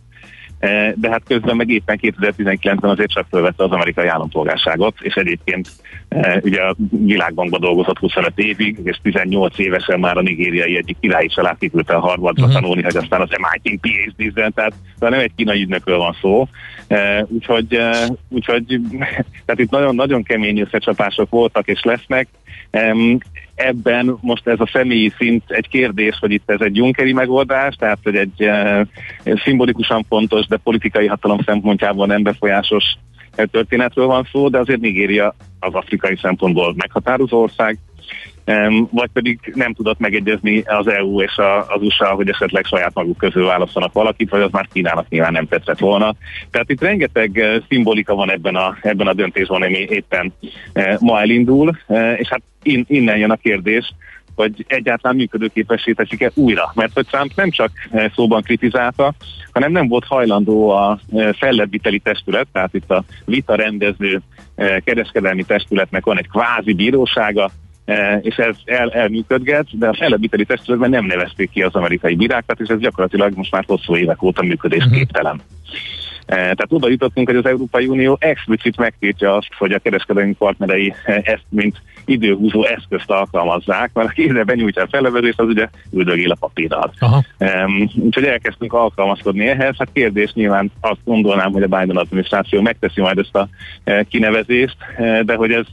[0.95, 5.70] de hát közben meg éppen 2019-ben azért csak fölvette az amerikai állampolgárságot, és egyébként
[6.10, 11.28] E, ugye a világbankban dolgozott 25 évig, és 18 évesen már a nigériai egyik királyi
[11.28, 12.62] család kiküldte a Harvardba uh-huh.
[12.62, 16.47] tanulni, hogy aztán az MIT PhD-ben, tehát, tehát nem egy kínai ügynökről van szó.
[16.88, 17.80] E, úgyhogy,
[18.30, 18.66] úgyhogy
[19.45, 22.28] tehát itt nagyon-nagyon kemény összecsapások voltak és lesznek.
[23.56, 27.99] Ebben most ez a személyi szint egy kérdés, hogy itt ez egy Junckeri megoldás, tehát
[28.03, 28.88] hogy egy e,
[29.24, 32.84] szimbolikusan fontos, de politikai hatalom szempontjából nem befolyásos
[33.51, 37.78] történetről van szó, de azért Nigéria az afrikai szempontból meghatározó ország,
[38.91, 41.38] vagy pedig nem tudott megegyezni az EU és
[41.68, 45.48] az USA, hogy esetleg saját maguk közül választanak valakit, vagy az már Kínának nyilván nem
[45.48, 46.16] tetszett volna.
[46.52, 50.34] Tehát itt rengeteg eh, szimbolika van ebben a, ebben a döntésben, ami éppen
[50.74, 52.41] eh, ma elindul, eh, és hát
[52.88, 53.93] innen jön a kérdés,
[54.36, 56.72] hogy egyáltalán működőképessé teszik-e újra.
[56.76, 57.72] Mert hogy Trump nem csak
[58.16, 59.14] szóban kritizálta,
[59.52, 61.00] hanem nem volt hajlandó a
[61.38, 64.22] fellebbviteli testület, tehát itt a vita rendező
[64.84, 67.52] kereskedelmi testületnek van egy kvázi bírósága,
[68.22, 72.68] és ez el, elműködget, de a fellebbviteli testületben nem nevezték ki az amerikai bírákat, és
[72.68, 75.36] ez gyakorlatilag most már hosszú évek óta működésképtelen.
[75.36, 76.05] Uh-huh.
[76.26, 81.45] Tehát oda jutottunk, hogy az Európai Unió explicit megtiltja azt, hogy a kereskedelmi partnerei ezt,
[81.49, 86.93] mint időhúzó eszközt alkalmazzák, mert a kézre benyújtja a fellevezést, az ugye üldögél a papírral.
[87.39, 89.76] Um, úgyhogy elkezdtünk alkalmazkodni ehhez.
[89.78, 93.47] Hát kérdés nyilván azt gondolnám, hogy a Biden adminisztráció megteszi majd ezt a
[94.09, 94.78] kinevezést,
[95.23, 95.65] de hogy ez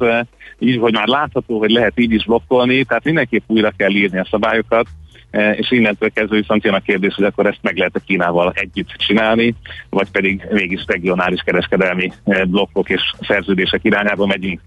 [0.59, 4.26] így, hogy már látható, hogy lehet így is blokkolni, tehát mindenképp újra kell írni a
[4.30, 4.86] szabályokat,
[5.33, 8.89] és innentől kezdve viszont jön a kérdés, hogy akkor ezt meg lehet a Kínával együtt
[8.89, 9.55] csinálni,
[9.91, 14.61] vagy pedig mégis regionális kereskedelmi e, blokkok és szerződések irányába megyünk.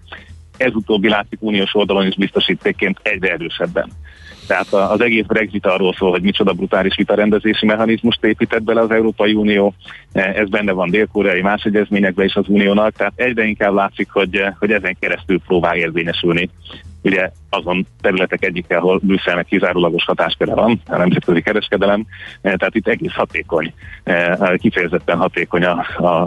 [0.56, 3.90] Ez utóbbi látszik uniós oldalon is biztosítékként egyre erősebben.
[4.46, 9.34] Tehát az egész Brexit arról szól, hogy micsoda brutális vitarendezési mechanizmust épített bele az Európai
[9.34, 9.74] Unió,
[10.12, 14.42] e, ez benne van dél-koreai más egyezményekben is az uniónak, tehát egyre inkább látszik, hogy,
[14.58, 16.50] hogy ezen keresztül próbál érvényesülni
[17.06, 22.06] ugye azon területek egyike, ahol Brüsszelnek kizárólagos hatásköre van, a nemzetközi kereskedelem,
[22.40, 25.64] eh, tehát itt egész hatékony, eh, kifejezetten hatékony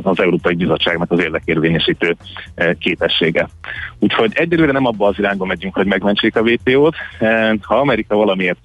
[0.02, 2.16] az Európai Bizottságnak az érdekérvényesítő
[2.56, 3.50] eh, képessége.
[4.00, 6.96] Úgyhogy egyelőre nem abba az irányba megyünk, hogy megmentsék a WTO-t.
[7.62, 8.60] Ha Amerika valamiért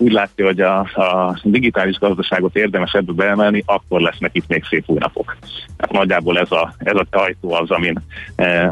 [0.00, 4.84] úgy látja, hogy a, a digitális gazdaságot érdemes ebből beemelni, akkor lesznek itt még szép
[4.86, 5.36] új napok.
[5.78, 8.02] Hát nagyjából ez a, ez a ajtó az, amin
[8.36, 8.66] e,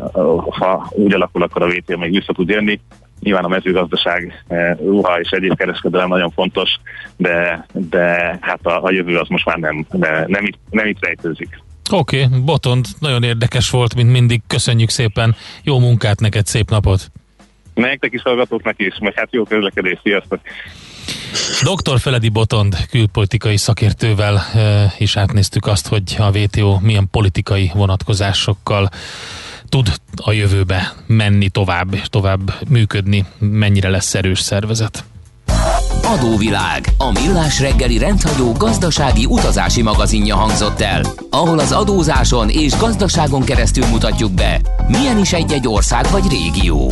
[0.49, 2.81] ha úgy alakul, akkor a WTO még vissza tud jönni.
[3.21, 6.71] Nyilván a mezőgazdaság, e, ruha és egyéb kereskedelem nagyon fontos,
[7.17, 11.05] de, de hát a, a jövő az most már nem, de nem, itt, nem itt
[11.05, 11.63] rejtőzik.
[11.93, 14.41] Oké, okay, Botond, nagyon érdekes volt, mint mindig.
[14.47, 17.11] Köszönjük szépen, jó munkát neked, szép napot!
[17.75, 20.41] Nektek is hallgatóknak is, meg hát jó közlekedés, sziasztok!
[21.63, 22.01] Dr.
[22.01, 28.91] Feledi Botond külpolitikai szakértővel e, is átnéztük azt, hogy a WTO milyen politikai vonatkozásokkal
[29.69, 35.05] tud a jövőbe menni tovább, és tovább működni, mennyire lesz erős szervezet.
[36.03, 43.45] Adóvilág, a millás reggeli rendhagyó gazdasági utazási magazinja hangzott el, ahol az adózáson és gazdaságon
[43.45, 46.91] keresztül mutatjuk be, milyen is egy-egy ország vagy régió.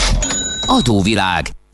[0.66, 1.50] Adóvilág,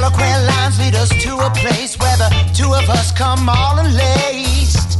[0.00, 3.76] Yellow queer lines lead us to a place where the two of us come all
[3.76, 4.98] unlaced.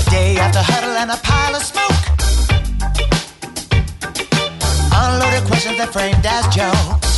[0.00, 2.04] A day after huddle and a pile of smoke.
[4.90, 7.12] Unloaded questions that framed as jokes.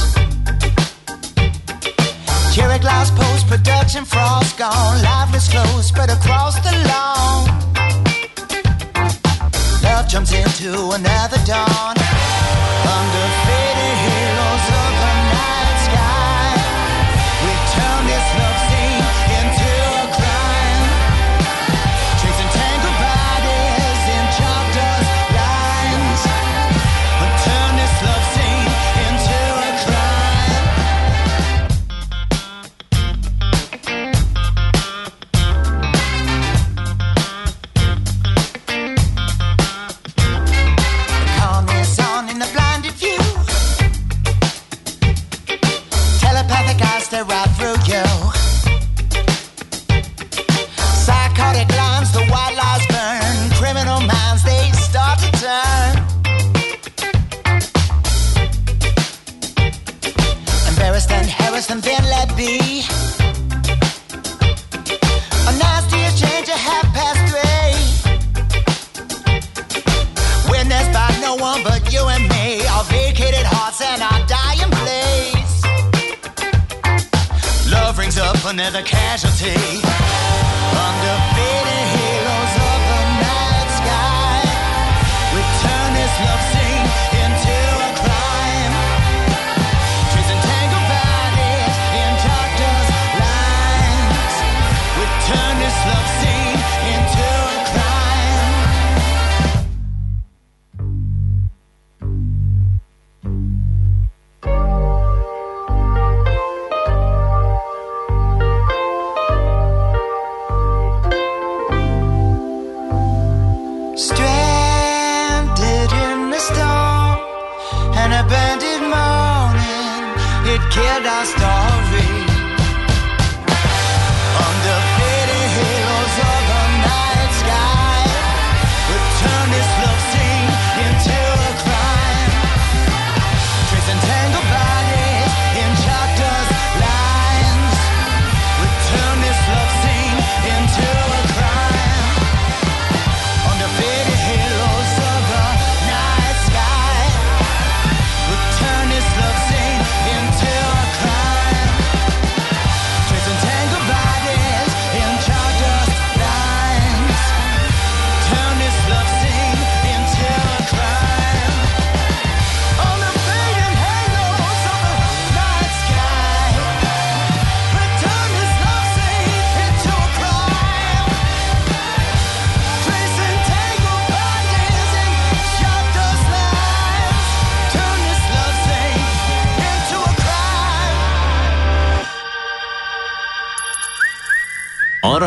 [2.53, 5.03] Cherry glass post production frost gone.
[5.05, 7.47] Lifeless clothes spread across the lawn.
[9.85, 11.95] Love jumps into another dawn
[13.01, 13.50] wonderful.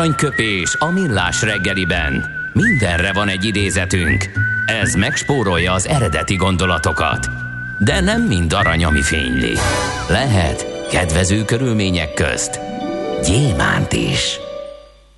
[0.04, 2.24] Aranyköpés a millás reggeliben.
[2.52, 4.30] Mindenre van egy idézetünk.
[4.66, 7.28] Ez megspórolja az eredeti gondolatokat.
[7.84, 9.52] De nem mind arany, ami fényli.
[10.08, 12.60] Lehet kedvező körülmények közt
[13.22, 14.38] gyémánt is.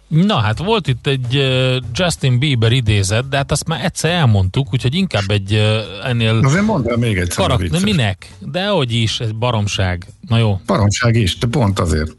[0.09, 4.72] Na hát volt itt egy uh, Justin Bieber idézet, de hát azt már egyszer elmondtuk,
[4.72, 6.41] úgyhogy inkább egy uh, ennél...
[6.45, 7.47] Azért mondd el még egyszer.
[7.47, 7.82] Karak...
[7.82, 8.30] Minek?
[8.39, 10.07] De hogy is, ez baromság.
[10.28, 10.61] Na jó.
[10.66, 12.16] Baromság is, de pont azért.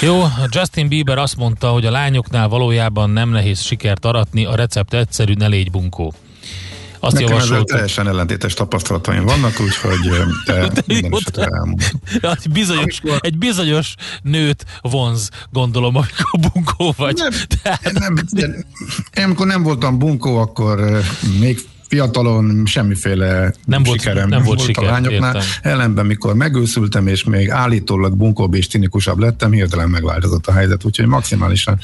[0.00, 4.94] Jó, Justin Bieber azt mondta, hogy a lányoknál valójában nem nehéz sikert aratni, a recept
[4.94, 6.14] egyszerű, ne légy bunkó.
[7.00, 7.68] Azt Nekem ezzel javasoltuk.
[7.68, 10.10] teljesen ellentétes tapasztalataim vannak, úgyhogy
[10.44, 11.90] te minden esetre elmondod.
[12.20, 17.16] Egy bizonyos, egy bizonyos nőt vonz, gondolom, amikor bunkó vagy.
[17.16, 18.48] Nem, nem, de,
[19.24, 20.98] amikor nem voltam bunkó, akkor ö,
[21.38, 25.34] még fiatalon semmiféle Nem volt- sikerem nem volt a siker, lányoknál.
[25.34, 25.48] értem.
[25.62, 31.06] Ellenben, mikor megőszültem, és még állítólag bunkóbb és cinikusabb lettem, hirtelen megváltozott a helyzet, úgyhogy
[31.06, 31.78] maximálisan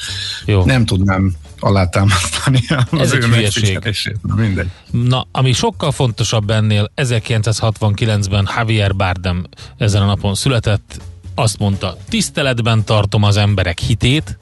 [0.45, 0.65] Jó.
[0.65, 2.59] nem tudnám alátámasztani
[2.91, 4.17] az Ez ő megsikeresét.
[4.27, 4.67] Na mindegy.
[4.91, 9.45] Na, ami sokkal fontosabb ennél, 1969-ben Javier Bardem
[9.77, 11.01] ezen a napon született,
[11.35, 14.37] azt mondta, tiszteletben tartom az emberek hitét,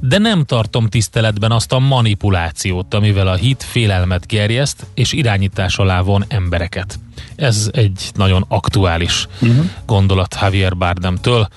[0.00, 6.00] de nem tartom tiszteletben azt a manipulációt, amivel a hit félelmet gerjeszt, és irányítás alá
[6.00, 6.98] von embereket.
[7.36, 9.66] Ez egy nagyon aktuális uh-huh.
[9.86, 11.48] gondolat Javier Bardemtől.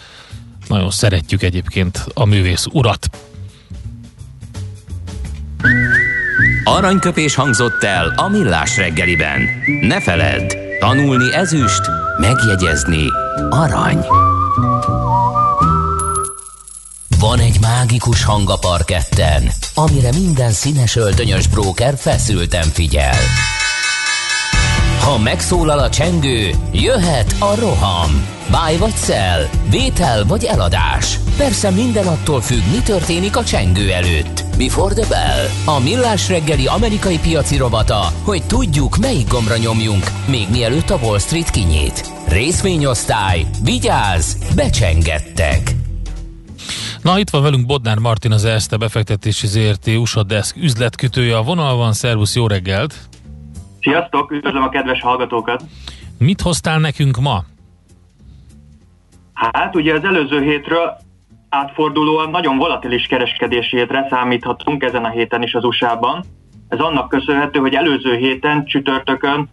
[0.68, 3.10] Nagyon szeretjük egyébként a művész urat.
[6.64, 9.42] Aranyköpés hangzott el a millás reggeliben.
[9.82, 11.82] Ne feledd, tanulni ezüst,
[12.20, 13.06] megjegyezni
[13.50, 14.06] arany.
[17.26, 23.18] Van egy mágikus hang a parketten, amire minden színes öltönyös bróker feszülten figyel.
[25.02, 28.28] Ha megszólal a csengő, jöhet a roham.
[28.52, 31.20] Báj vagy szel, vétel vagy eladás.
[31.38, 34.44] Persze minden attól függ, mi történik a csengő előtt.
[34.58, 35.76] Before the bell.
[35.76, 41.20] A millás reggeli amerikai piaci robata, hogy tudjuk, melyik gombra nyomjunk, még mielőtt a Wall
[41.20, 42.12] Street kinyit.
[42.28, 45.76] Részvényosztály, vigyázz, becsengettek.
[47.06, 51.38] Na, itt van velünk Bodnár Martin, az Erste befektetési ZRT USA Desk üzletkütője.
[51.38, 52.94] A vonalban, szervusz, jó reggelt!
[53.82, 55.64] Sziasztok, üdvözlöm a kedves hallgatókat!
[56.18, 57.44] Mit hoztál nekünk ma?
[59.34, 60.98] Hát ugye az előző hétről
[61.50, 66.26] átfordulóan nagyon volatilis kereskedési hétre számíthatunk ezen a héten is az USA-ban.
[66.68, 69.50] Ez annak köszönhető, hogy előző héten csütörtökön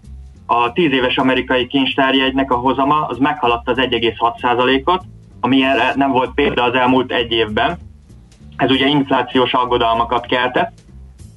[0.47, 5.03] a 10 éves amerikai kincstárjegynek a hozama az meghaladta az 1,6%-ot,
[5.45, 7.79] ami erre nem volt példa az elmúlt egy évben.
[8.57, 10.73] Ez ugye inflációs aggodalmakat keltett.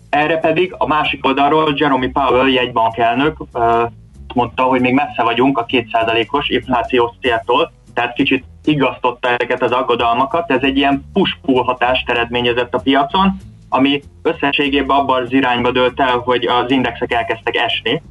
[0.10, 3.38] Erre pedig a másik oldalról Jeremy Powell jegybankelnök
[4.34, 10.52] mondta, hogy még messze vagyunk a 2%-os inflációs céltól, tehát kicsit igaztotta ezeket az aggodalmakat.
[10.52, 13.38] Ez egy ilyen push-pull hatást eredményezett a piacon,
[13.70, 18.02] ami összességében abban az irányba dőlt el, hogy az indexek elkezdtek esni.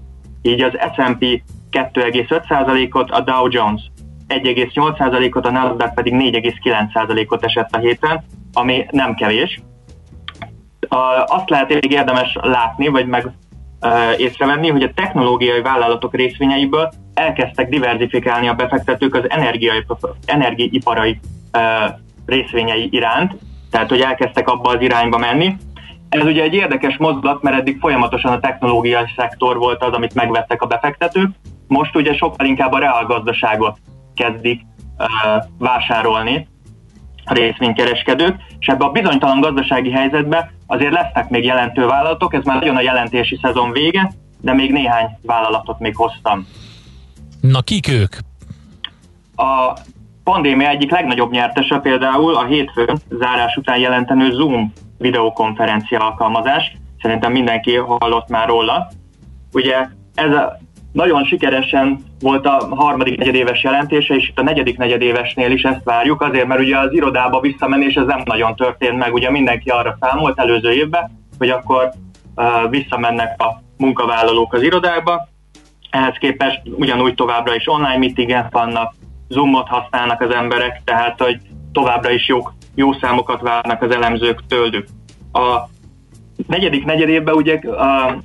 [0.43, 3.83] Így az S&P 2,5%-ot, a Dow Jones
[4.29, 9.61] 1,8%-ot, a Nasdaq pedig 4,9%-ot esett a héten, ami nem kevés.
[11.27, 13.31] Azt lehet még érdemes látni, vagy meg
[14.17, 19.85] észrevenni, hogy a technológiai vállalatok részvényeiből elkezdtek diversifikálni a befektetők az energiai,
[20.27, 21.21] energiaiparai
[22.27, 23.35] részvényei iránt,
[23.71, 25.57] tehát hogy elkezdtek abba az irányba menni.
[26.09, 30.63] Ez ugye egy érdekes mozdulat, mert eddig folyamatosan a technológiai szektor volt az, amit megvettek
[30.63, 31.31] a befektetők,
[31.67, 33.79] most ugye sokkal inkább a reálgazdaságot
[34.15, 34.61] kezdik
[35.59, 36.49] vásárolni
[37.25, 42.77] részvénykereskedők, és ebbe a bizonytalan gazdasági helyzetbe azért lesznek még jelentő vállalatok, ez már nagyon
[42.77, 46.47] a jelentési szezon vége, de még néhány vállalatot még hoztam.
[47.41, 48.17] Na kik ők?
[49.37, 49.73] A
[50.25, 56.77] pandémia egyik legnagyobb nyertese például a hétfőn zárás után jelentenő Zoom videokonferencia alkalmazás.
[57.03, 58.91] Szerintem mindenki hallott már róla.
[59.53, 60.59] Ugye ez a,
[60.95, 66.23] nagyon sikeresen volt a harmadik negyedéves jelentése, és itt a negyedik negyedévesnél is ezt várjuk,
[66.23, 70.39] azért, mert ugye az irodába visszamenés ez nem nagyon történt meg, ugye mindenki arra számolt
[70.39, 71.91] előző évben, hogy akkor
[72.37, 75.29] uh, visszamennek a munkavállalók az irodába,
[75.91, 78.95] ehhez képest ugyanúgy továbbra is online meetingen vannak,
[79.29, 81.41] Zoomot használnak az emberek, tehát hogy
[81.73, 82.39] továbbra is jó,
[82.75, 84.87] jó számokat várnak az elemzők tőlük.
[85.33, 85.69] A
[86.47, 88.17] negyedik negyedévben ugye a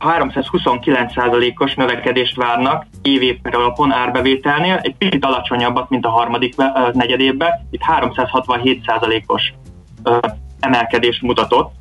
[0.00, 6.54] 329%-os növekedést várnak év per alapon árbevételnél, egy picit alacsonyabbat, mint a harmadik
[6.92, 9.52] negyedévben, itt 367%-os
[10.60, 11.72] emelkedést mutatott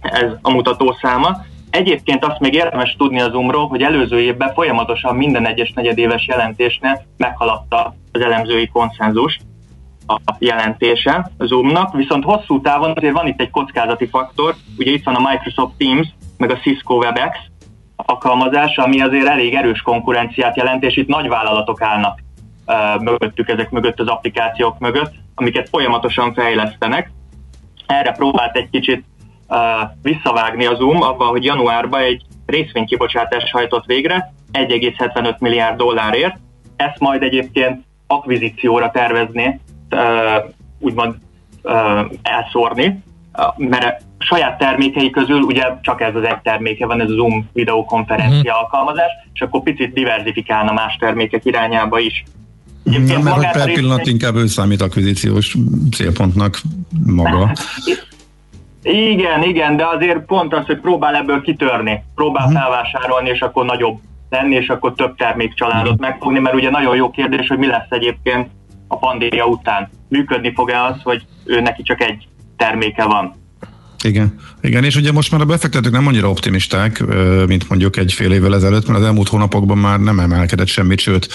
[0.00, 1.36] ez a mutató száma.
[1.70, 7.02] Egyébként azt még érdemes tudni az Zoomról, hogy előző évben folyamatosan minden egyes negyedéves jelentésnél
[7.16, 9.38] meghaladta az elemzői konszenzus
[10.06, 15.14] a jelentése Zoomnak, viszont hosszú távon azért van itt egy kockázati faktor, ugye itt van
[15.14, 16.08] a Microsoft Teams,
[16.42, 17.38] meg a Cisco WebEx
[17.96, 22.18] alkalmazás, ami azért elég erős konkurenciát jelent, és itt nagy vállalatok állnak
[23.00, 27.10] mögöttük, ezek mögött az applikációk mögött, amiket folyamatosan fejlesztenek.
[27.86, 29.04] Erre próbált egy kicsit
[29.48, 29.58] uh,
[30.02, 36.36] visszavágni a Zoom, abban, hogy januárban egy részvénykibocsátást hajtott végre 1,75 milliárd dollárért.
[36.76, 40.44] Ezt majd egyébként akvizícióra tervezni, uh,
[40.78, 41.14] úgymond
[42.22, 43.02] elszórni,
[43.56, 48.38] mert saját termékei közül ugye csak ez az egy terméke van, ez a Zoom videokonferencia
[48.38, 48.58] uh-huh.
[48.58, 52.24] alkalmazás, és akkor picit diversifikálna más termékek irányába is.
[52.84, 55.56] Egyébként mert hogy per pillanat inkább ő számít akvizíciós
[55.90, 56.60] célpontnak
[57.06, 57.52] maga.
[58.82, 62.60] Igen, igen, de azért pont az, hogy próbál ebből kitörni, próbál uh-huh.
[62.60, 63.98] felvásárolni, és akkor nagyobb
[64.30, 66.08] lenni, és akkor több termékcsaládot uh-huh.
[66.08, 68.48] megfogni, mert ugye nagyon jó kérdés, hogy mi lesz egyébként
[68.88, 69.88] a pandémia után.
[70.08, 73.40] Működni fog-e az, hogy ő neki csak egy terméke van.
[74.04, 74.34] Igen.
[74.60, 77.04] Igen, és ugye most már a befektetők nem annyira optimisták,
[77.46, 81.28] mint mondjuk egy fél évvel ezelőtt, mert az elmúlt hónapokban már nem emelkedett semmit, sőt,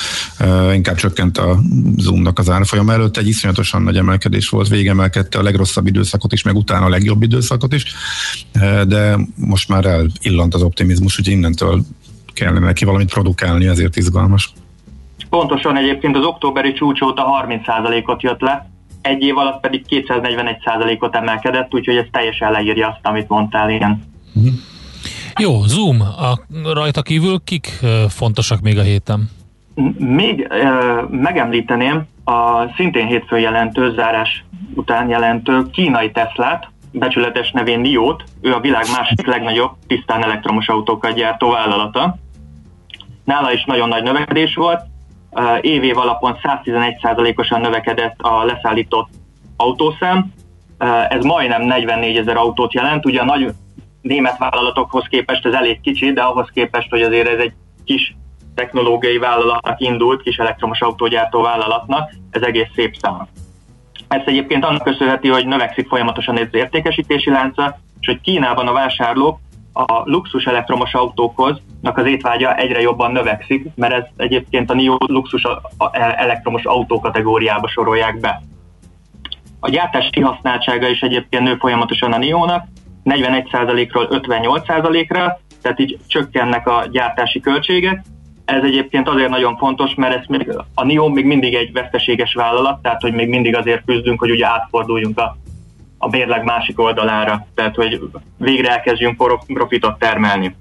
[0.74, 1.60] inkább csökkent a
[1.98, 3.18] Zoomnak az árfolyam előtt.
[3.18, 7.74] Egy iszonyatosan nagy emelkedés volt, végemelkedte a legrosszabb időszakot is, meg utána a legjobb időszakot
[7.74, 7.86] is,
[8.88, 11.82] de most már elillant az optimizmus, hogy innentől
[12.34, 14.54] kellene neki valamit produkálni, ezért izgalmas.
[15.30, 18.70] Pontosan egyébként az októberi csúcs óta 30%-ot jött le,
[19.08, 24.04] egy év alatt pedig 241%-ot emelkedett, úgyhogy ez teljesen leírja azt, amit mondtál, igen.
[24.36, 24.54] Uh-huh.
[25.40, 26.40] Jó, Zoom, a,
[26.74, 27.80] rajta kívül kik
[28.10, 29.30] fontosak még a héten?
[29.98, 34.46] Még uh, megemlíteném a szintén hétfőn jelentő, zárás
[34.76, 41.14] után jelentő kínai Teslát, becsületes nevén NIO-t, ő a világ másik legnagyobb tisztán elektromos autókat
[41.14, 42.18] gyártó vállalata.
[43.24, 44.82] Nála is nagyon nagy növekedés volt,
[45.62, 49.10] év-év alapon 111%-osan növekedett a leszállított
[49.58, 50.34] autószám.
[51.10, 53.54] Ez majdnem 44 ezer autót jelent, ugye a nagy
[54.02, 57.54] német vállalatokhoz képest ez elég kicsi, de ahhoz képest, hogy azért ez egy
[57.86, 58.16] kis
[58.56, 63.28] technológiai vállalatnak indult, kis elektromos autógyártó vállalatnak, ez egész szép szám.
[64.08, 69.40] Ez egyébként annak köszönheti, hogy növekszik folyamatosan az értékesítési lánca, és hogy Kínában a vásárlók
[69.78, 75.48] a luxus elektromos autókhoz az étvágya egyre jobban növekszik, mert ez egyébként a NIO luxus
[76.16, 78.42] elektromos autó kategóriába sorolják be.
[79.60, 82.66] A gyártás kihasználtsága is egyébként nő folyamatosan a NIO-nak,
[83.06, 88.06] 41%-ról 58%-ra, tehát így csökkennek a gyártási költségek.
[88.46, 92.82] Ez egyébként azért nagyon fontos, mert ez még, a NIO még mindig egy veszteséges vállalat,
[92.82, 95.38] tehát hogy még mindig azért küzdünk, hogy ugye átforduljunk a
[95.98, 98.00] a mérleg másik oldalára, tehát hogy
[98.38, 100.56] végre elkezdjünk profitot termelni.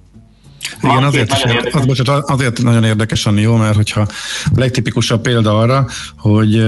[0.82, 1.72] Igen, azért, is érdekes.
[1.72, 4.08] Az, bocsánat, azért nagyon érdekes a NIO, mert hogyha a
[4.54, 6.64] legtipikusabb példa arra, hogy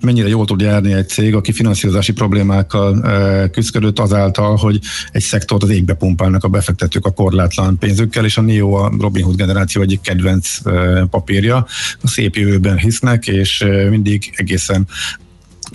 [0.00, 3.00] mennyire jól tud járni egy cég, aki finanszírozási problémákkal
[3.50, 4.78] küzdött azáltal, hogy
[5.12, 9.24] egy szektort az égbe pumpálnak a befektetők a korlátlan pénzükkel, és a NIO a Robin
[9.24, 10.58] Hood generáció egyik kedvenc
[11.10, 11.66] papírja.
[12.02, 14.86] A szép jövőben hisznek, és mindig egészen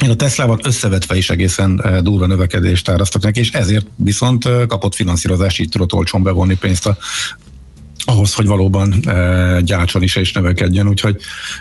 [0.09, 5.69] a Teslával összevetve is egészen durva növekedést árasztok neki, és ezért viszont kapott finanszírozást, így
[5.69, 6.97] tudott olcsón bevonni pénzt a
[8.05, 11.15] ahhoz, hogy valóban e, gyártson is és növekedjen, úgyhogy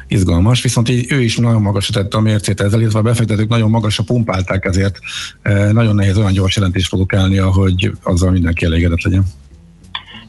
[0.09, 0.63] izgalmas.
[0.63, 4.05] Viszont így ő is nagyon magasra tette a mércét ezzel, illetve a befektetők nagyon magasra
[4.07, 4.99] pumpálták, ezért
[5.43, 9.25] e, nagyon nehéz olyan gyors jelentést produkálni, hogy azzal mindenki elégedett legyen.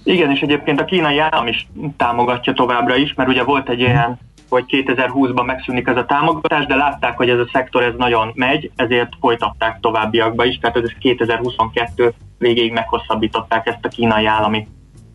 [0.04, 4.20] Igen, és egyébként a kínai állam is támogatja továbbra is, mert ugye volt egy ilyen
[4.50, 8.72] hogy 2020-ban megszűnik ez a támogatás, de látták, hogy ez a szektor ez nagyon megy,
[8.76, 14.68] ezért folytatták továbbiakba is, tehát ez 2022 végéig meghosszabbították ezt a kínai állami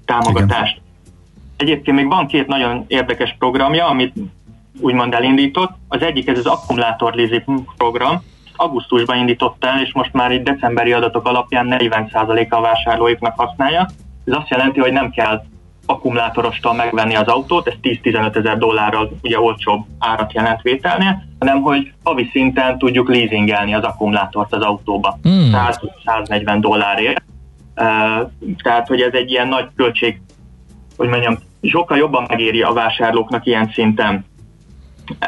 [0.05, 0.77] támogatást.
[0.77, 0.91] Igen.
[1.57, 4.15] Egyébként még van két nagyon érdekes programja, amit
[4.81, 5.73] úgymond elindított.
[5.89, 8.23] Az egyik ez az akkumulátor leasing program,
[8.57, 13.87] augusztusban indította el, és most már itt decemberi adatok alapján 40%-a a vásárlóiknak használja.
[14.25, 15.43] Ez azt jelenti, hogy nem kell
[15.87, 21.93] akkumulátorostól megvenni az autót, ez 10-15 ezer dollárral ugye olcsóbb árat jelent vételnél, hanem hogy
[22.03, 25.19] havi szinten tudjuk leasingelni az akkumulátort az autóba.
[25.23, 25.51] Hmm.
[26.05, 27.23] 100-140 dollárért.
[27.77, 28.31] Uh,
[28.63, 30.21] tehát, hogy ez egy ilyen nagy költség,
[30.97, 34.25] hogy mondjam, sokkal jobban megéri a vásárlóknak ilyen szinten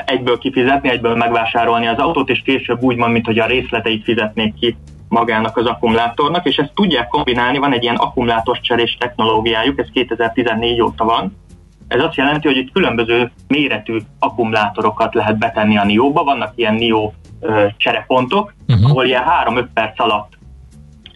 [0.04, 4.54] egyből kifizetni, egyből megvásárolni az autót, és később úgy van, mint hogy a részleteit fizetnék
[4.54, 4.76] ki
[5.08, 11.04] magának az akkumulátornak, és ezt tudják kombinálni, van egy ilyen akkumulátorcserés technológiájuk, ez 2014 óta
[11.04, 11.36] van.
[11.88, 17.12] Ez azt jelenti, hogy itt különböző méretű akkumulátorokat lehet betenni a NIO-ba, vannak ilyen NIO
[17.76, 18.90] cserepontok, uh-huh.
[18.90, 20.32] ahol ilyen 3-5 perc alatt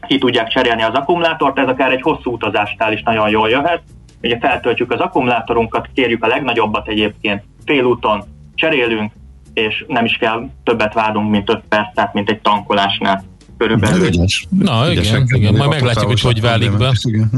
[0.06, 3.82] ki tudják cserélni az akkumulátort, ez akár egy hosszú utazásnál is nagyon jól jöhet.
[4.22, 8.24] Ugye feltöltjük az akkumulátorunkat, kérjük a legnagyobbat egyébként, félúton
[8.54, 9.12] cserélünk,
[9.54, 13.22] és nem is kell többet várnunk, mint 5 perc, tehát mint egy tankolásnál
[13.58, 14.06] körülbelül.
[14.06, 14.46] Ügyes.
[14.58, 16.92] Na igen, igen, majd meglátjuk, hogy hogy válik be.
[17.02, 17.30] Igen.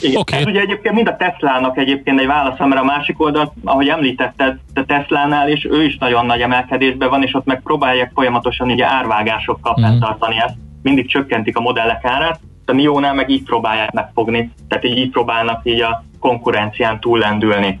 [0.00, 0.20] Igen.
[0.20, 0.40] Okay.
[0.40, 4.58] Ez ugye egyébként mind a Teslának egyébként egy válasz, mert a másik oldal, ahogy említetted,
[4.74, 8.86] a Teslánál is ő is nagyon nagy emelkedésben van, és ott meg próbálják folyamatosan ugye
[8.86, 9.82] árvágásokkal mm.
[9.82, 10.54] fenntartani ezt.
[10.82, 15.60] Mindig csökkentik a modellek árát, a Nio-nál meg így próbálják megfogni, tehát így, így próbálnak
[15.64, 17.80] így a konkurencián túllendülni.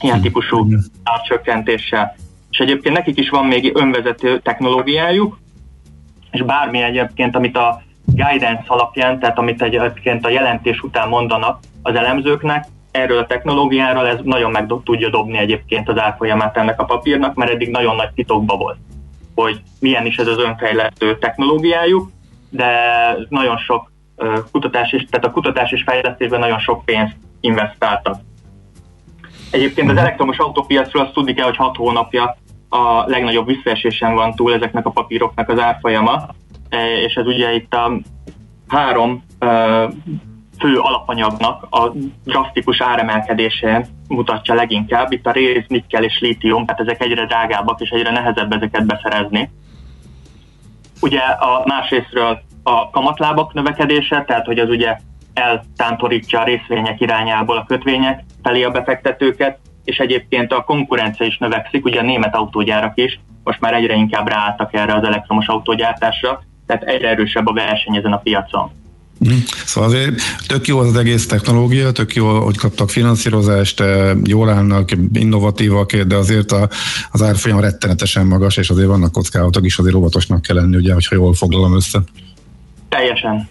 [0.00, 0.68] Ilyen típusú
[1.02, 2.16] árcsökkentéssel.
[2.50, 5.38] És egyébként nekik is van még önvezető technológiájuk,
[6.36, 11.94] és bármi egyébként, amit a guidance alapján, tehát amit egyébként a jelentés után mondanak az
[11.94, 17.34] elemzőknek, erről a technológiáról ez nagyon meg tudja dobni egyébként az árfolyamát ennek a papírnak,
[17.34, 18.76] mert eddig nagyon nagy titokba volt,
[19.34, 22.10] hogy milyen is ez az önfejlesztő technológiájuk,
[22.50, 22.70] de
[23.28, 23.92] nagyon sok
[24.52, 28.20] kutatás és, tehát a kutatás és fejlesztésben nagyon sok pénzt investáltak.
[29.50, 30.04] Egyébként az mhm.
[30.04, 32.36] elektromos autópiacról azt tudni kell, hogy 6 hónapja
[32.68, 36.26] a legnagyobb visszaesésen van túl ezeknek a papíroknak az árfolyama,
[36.68, 38.00] e, és ez ugye itt a
[38.68, 39.46] három e,
[40.58, 41.92] fő alapanyagnak a
[42.24, 45.12] drasztikus áremelkedésén mutatja leginkább.
[45.12, 49.50] Itt a réz, nikkel és lítium, tehát ezek egyre drágábbak és egyre nehezebb ezeket beszerezni.
[51.00, 54.96] Ugye a másrésztről a kamatlábak növekedése, tehát hogy az ugye
[55.34, 61.84] eltántorítja a részvények irányából a kötvények felé a befektetőket, és egyébként a konkurencia is növekszik,
[61.84, 66.82] ugye a német autógyárak is most már egyre inkább ráálltak erre az elektromos autógyártásra, tehát
[66.82, 68.70] egyre erősebb a verseny ezen a piacon.
[69.28, 69.36] Mm.
[69.64, 74.50] Szóval azért tök jó az, az egész technológia, tök jó, hogy kaptak finanszírozást, eh, jól
[74.50, 76.68] állnak, innovatívak, de azért a,
[77.10, 81.14] az árfolyam rettenetesen magas, és azért vannak kockázatok is, azért óvatosnak kell lenni, ugye, hogyha
[81.14, 82.02] jól foglalom össze.
[82.88, 83.48] Teljesen.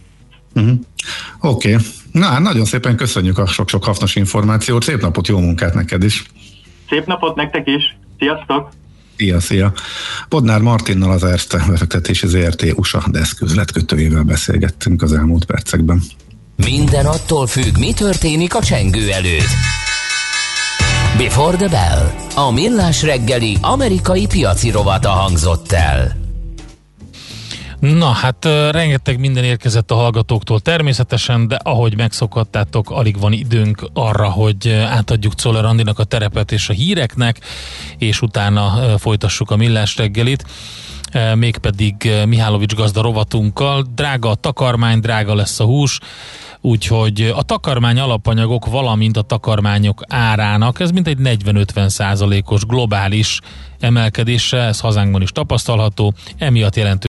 [0.53, 0.79] Uh-huh.
[1.41, 1.73] Oké.
[1.73, 1.85] Okay.
[2.15, 4.83] Na, hát nagyon szépen köszönjük a sok-sok hasznos információt.
[4.83, 6.23] Szép napot, jó munkát neked is.
[6.89, 7.97] Szép napot nektek is.
[8.19, 8.69] Sziasztok!
[9.17, 9.73] Szia, szia!
[10.29, 16.01] Podnár Martinnal az Erste befektetési ZRT USA deszközletkötőjével beszélgettünk az elmúlt percekben.
[16.55, 19.53] Minden attól függ, mi történik a csengő előtt.
[21.17, 22.11] Before the Bell.
[22.45, 26.24] A millás reggeli amerikai piaci rovata hangzott el.
[27.93, 34.29] Na, hát rengeteg minden érkezett a hallgatóktól természetesen, de ahogy megszokhattátok, alig van időnk arra,
[34.29, 37.39] hogy átadjuk Czoller Andinak a terepet és a híreknek,
[37.97, 40.45] és utána folytassuk a millás reggelit
[41.35, 43.85] mégpedig Mihálovics gazda rovatunkkal.
[43.95, 45.99] Drága a takarmány, drága lesz a hús,
[46.61, 53.39] úgyhogy a takarmány alapanyagok, valamint a takarmányok árának, ez mint egy 40-50 százalékos globális
[53.79, 57.03] emelkedése, ez hazánkban is tapasztalható, emiatt jelentő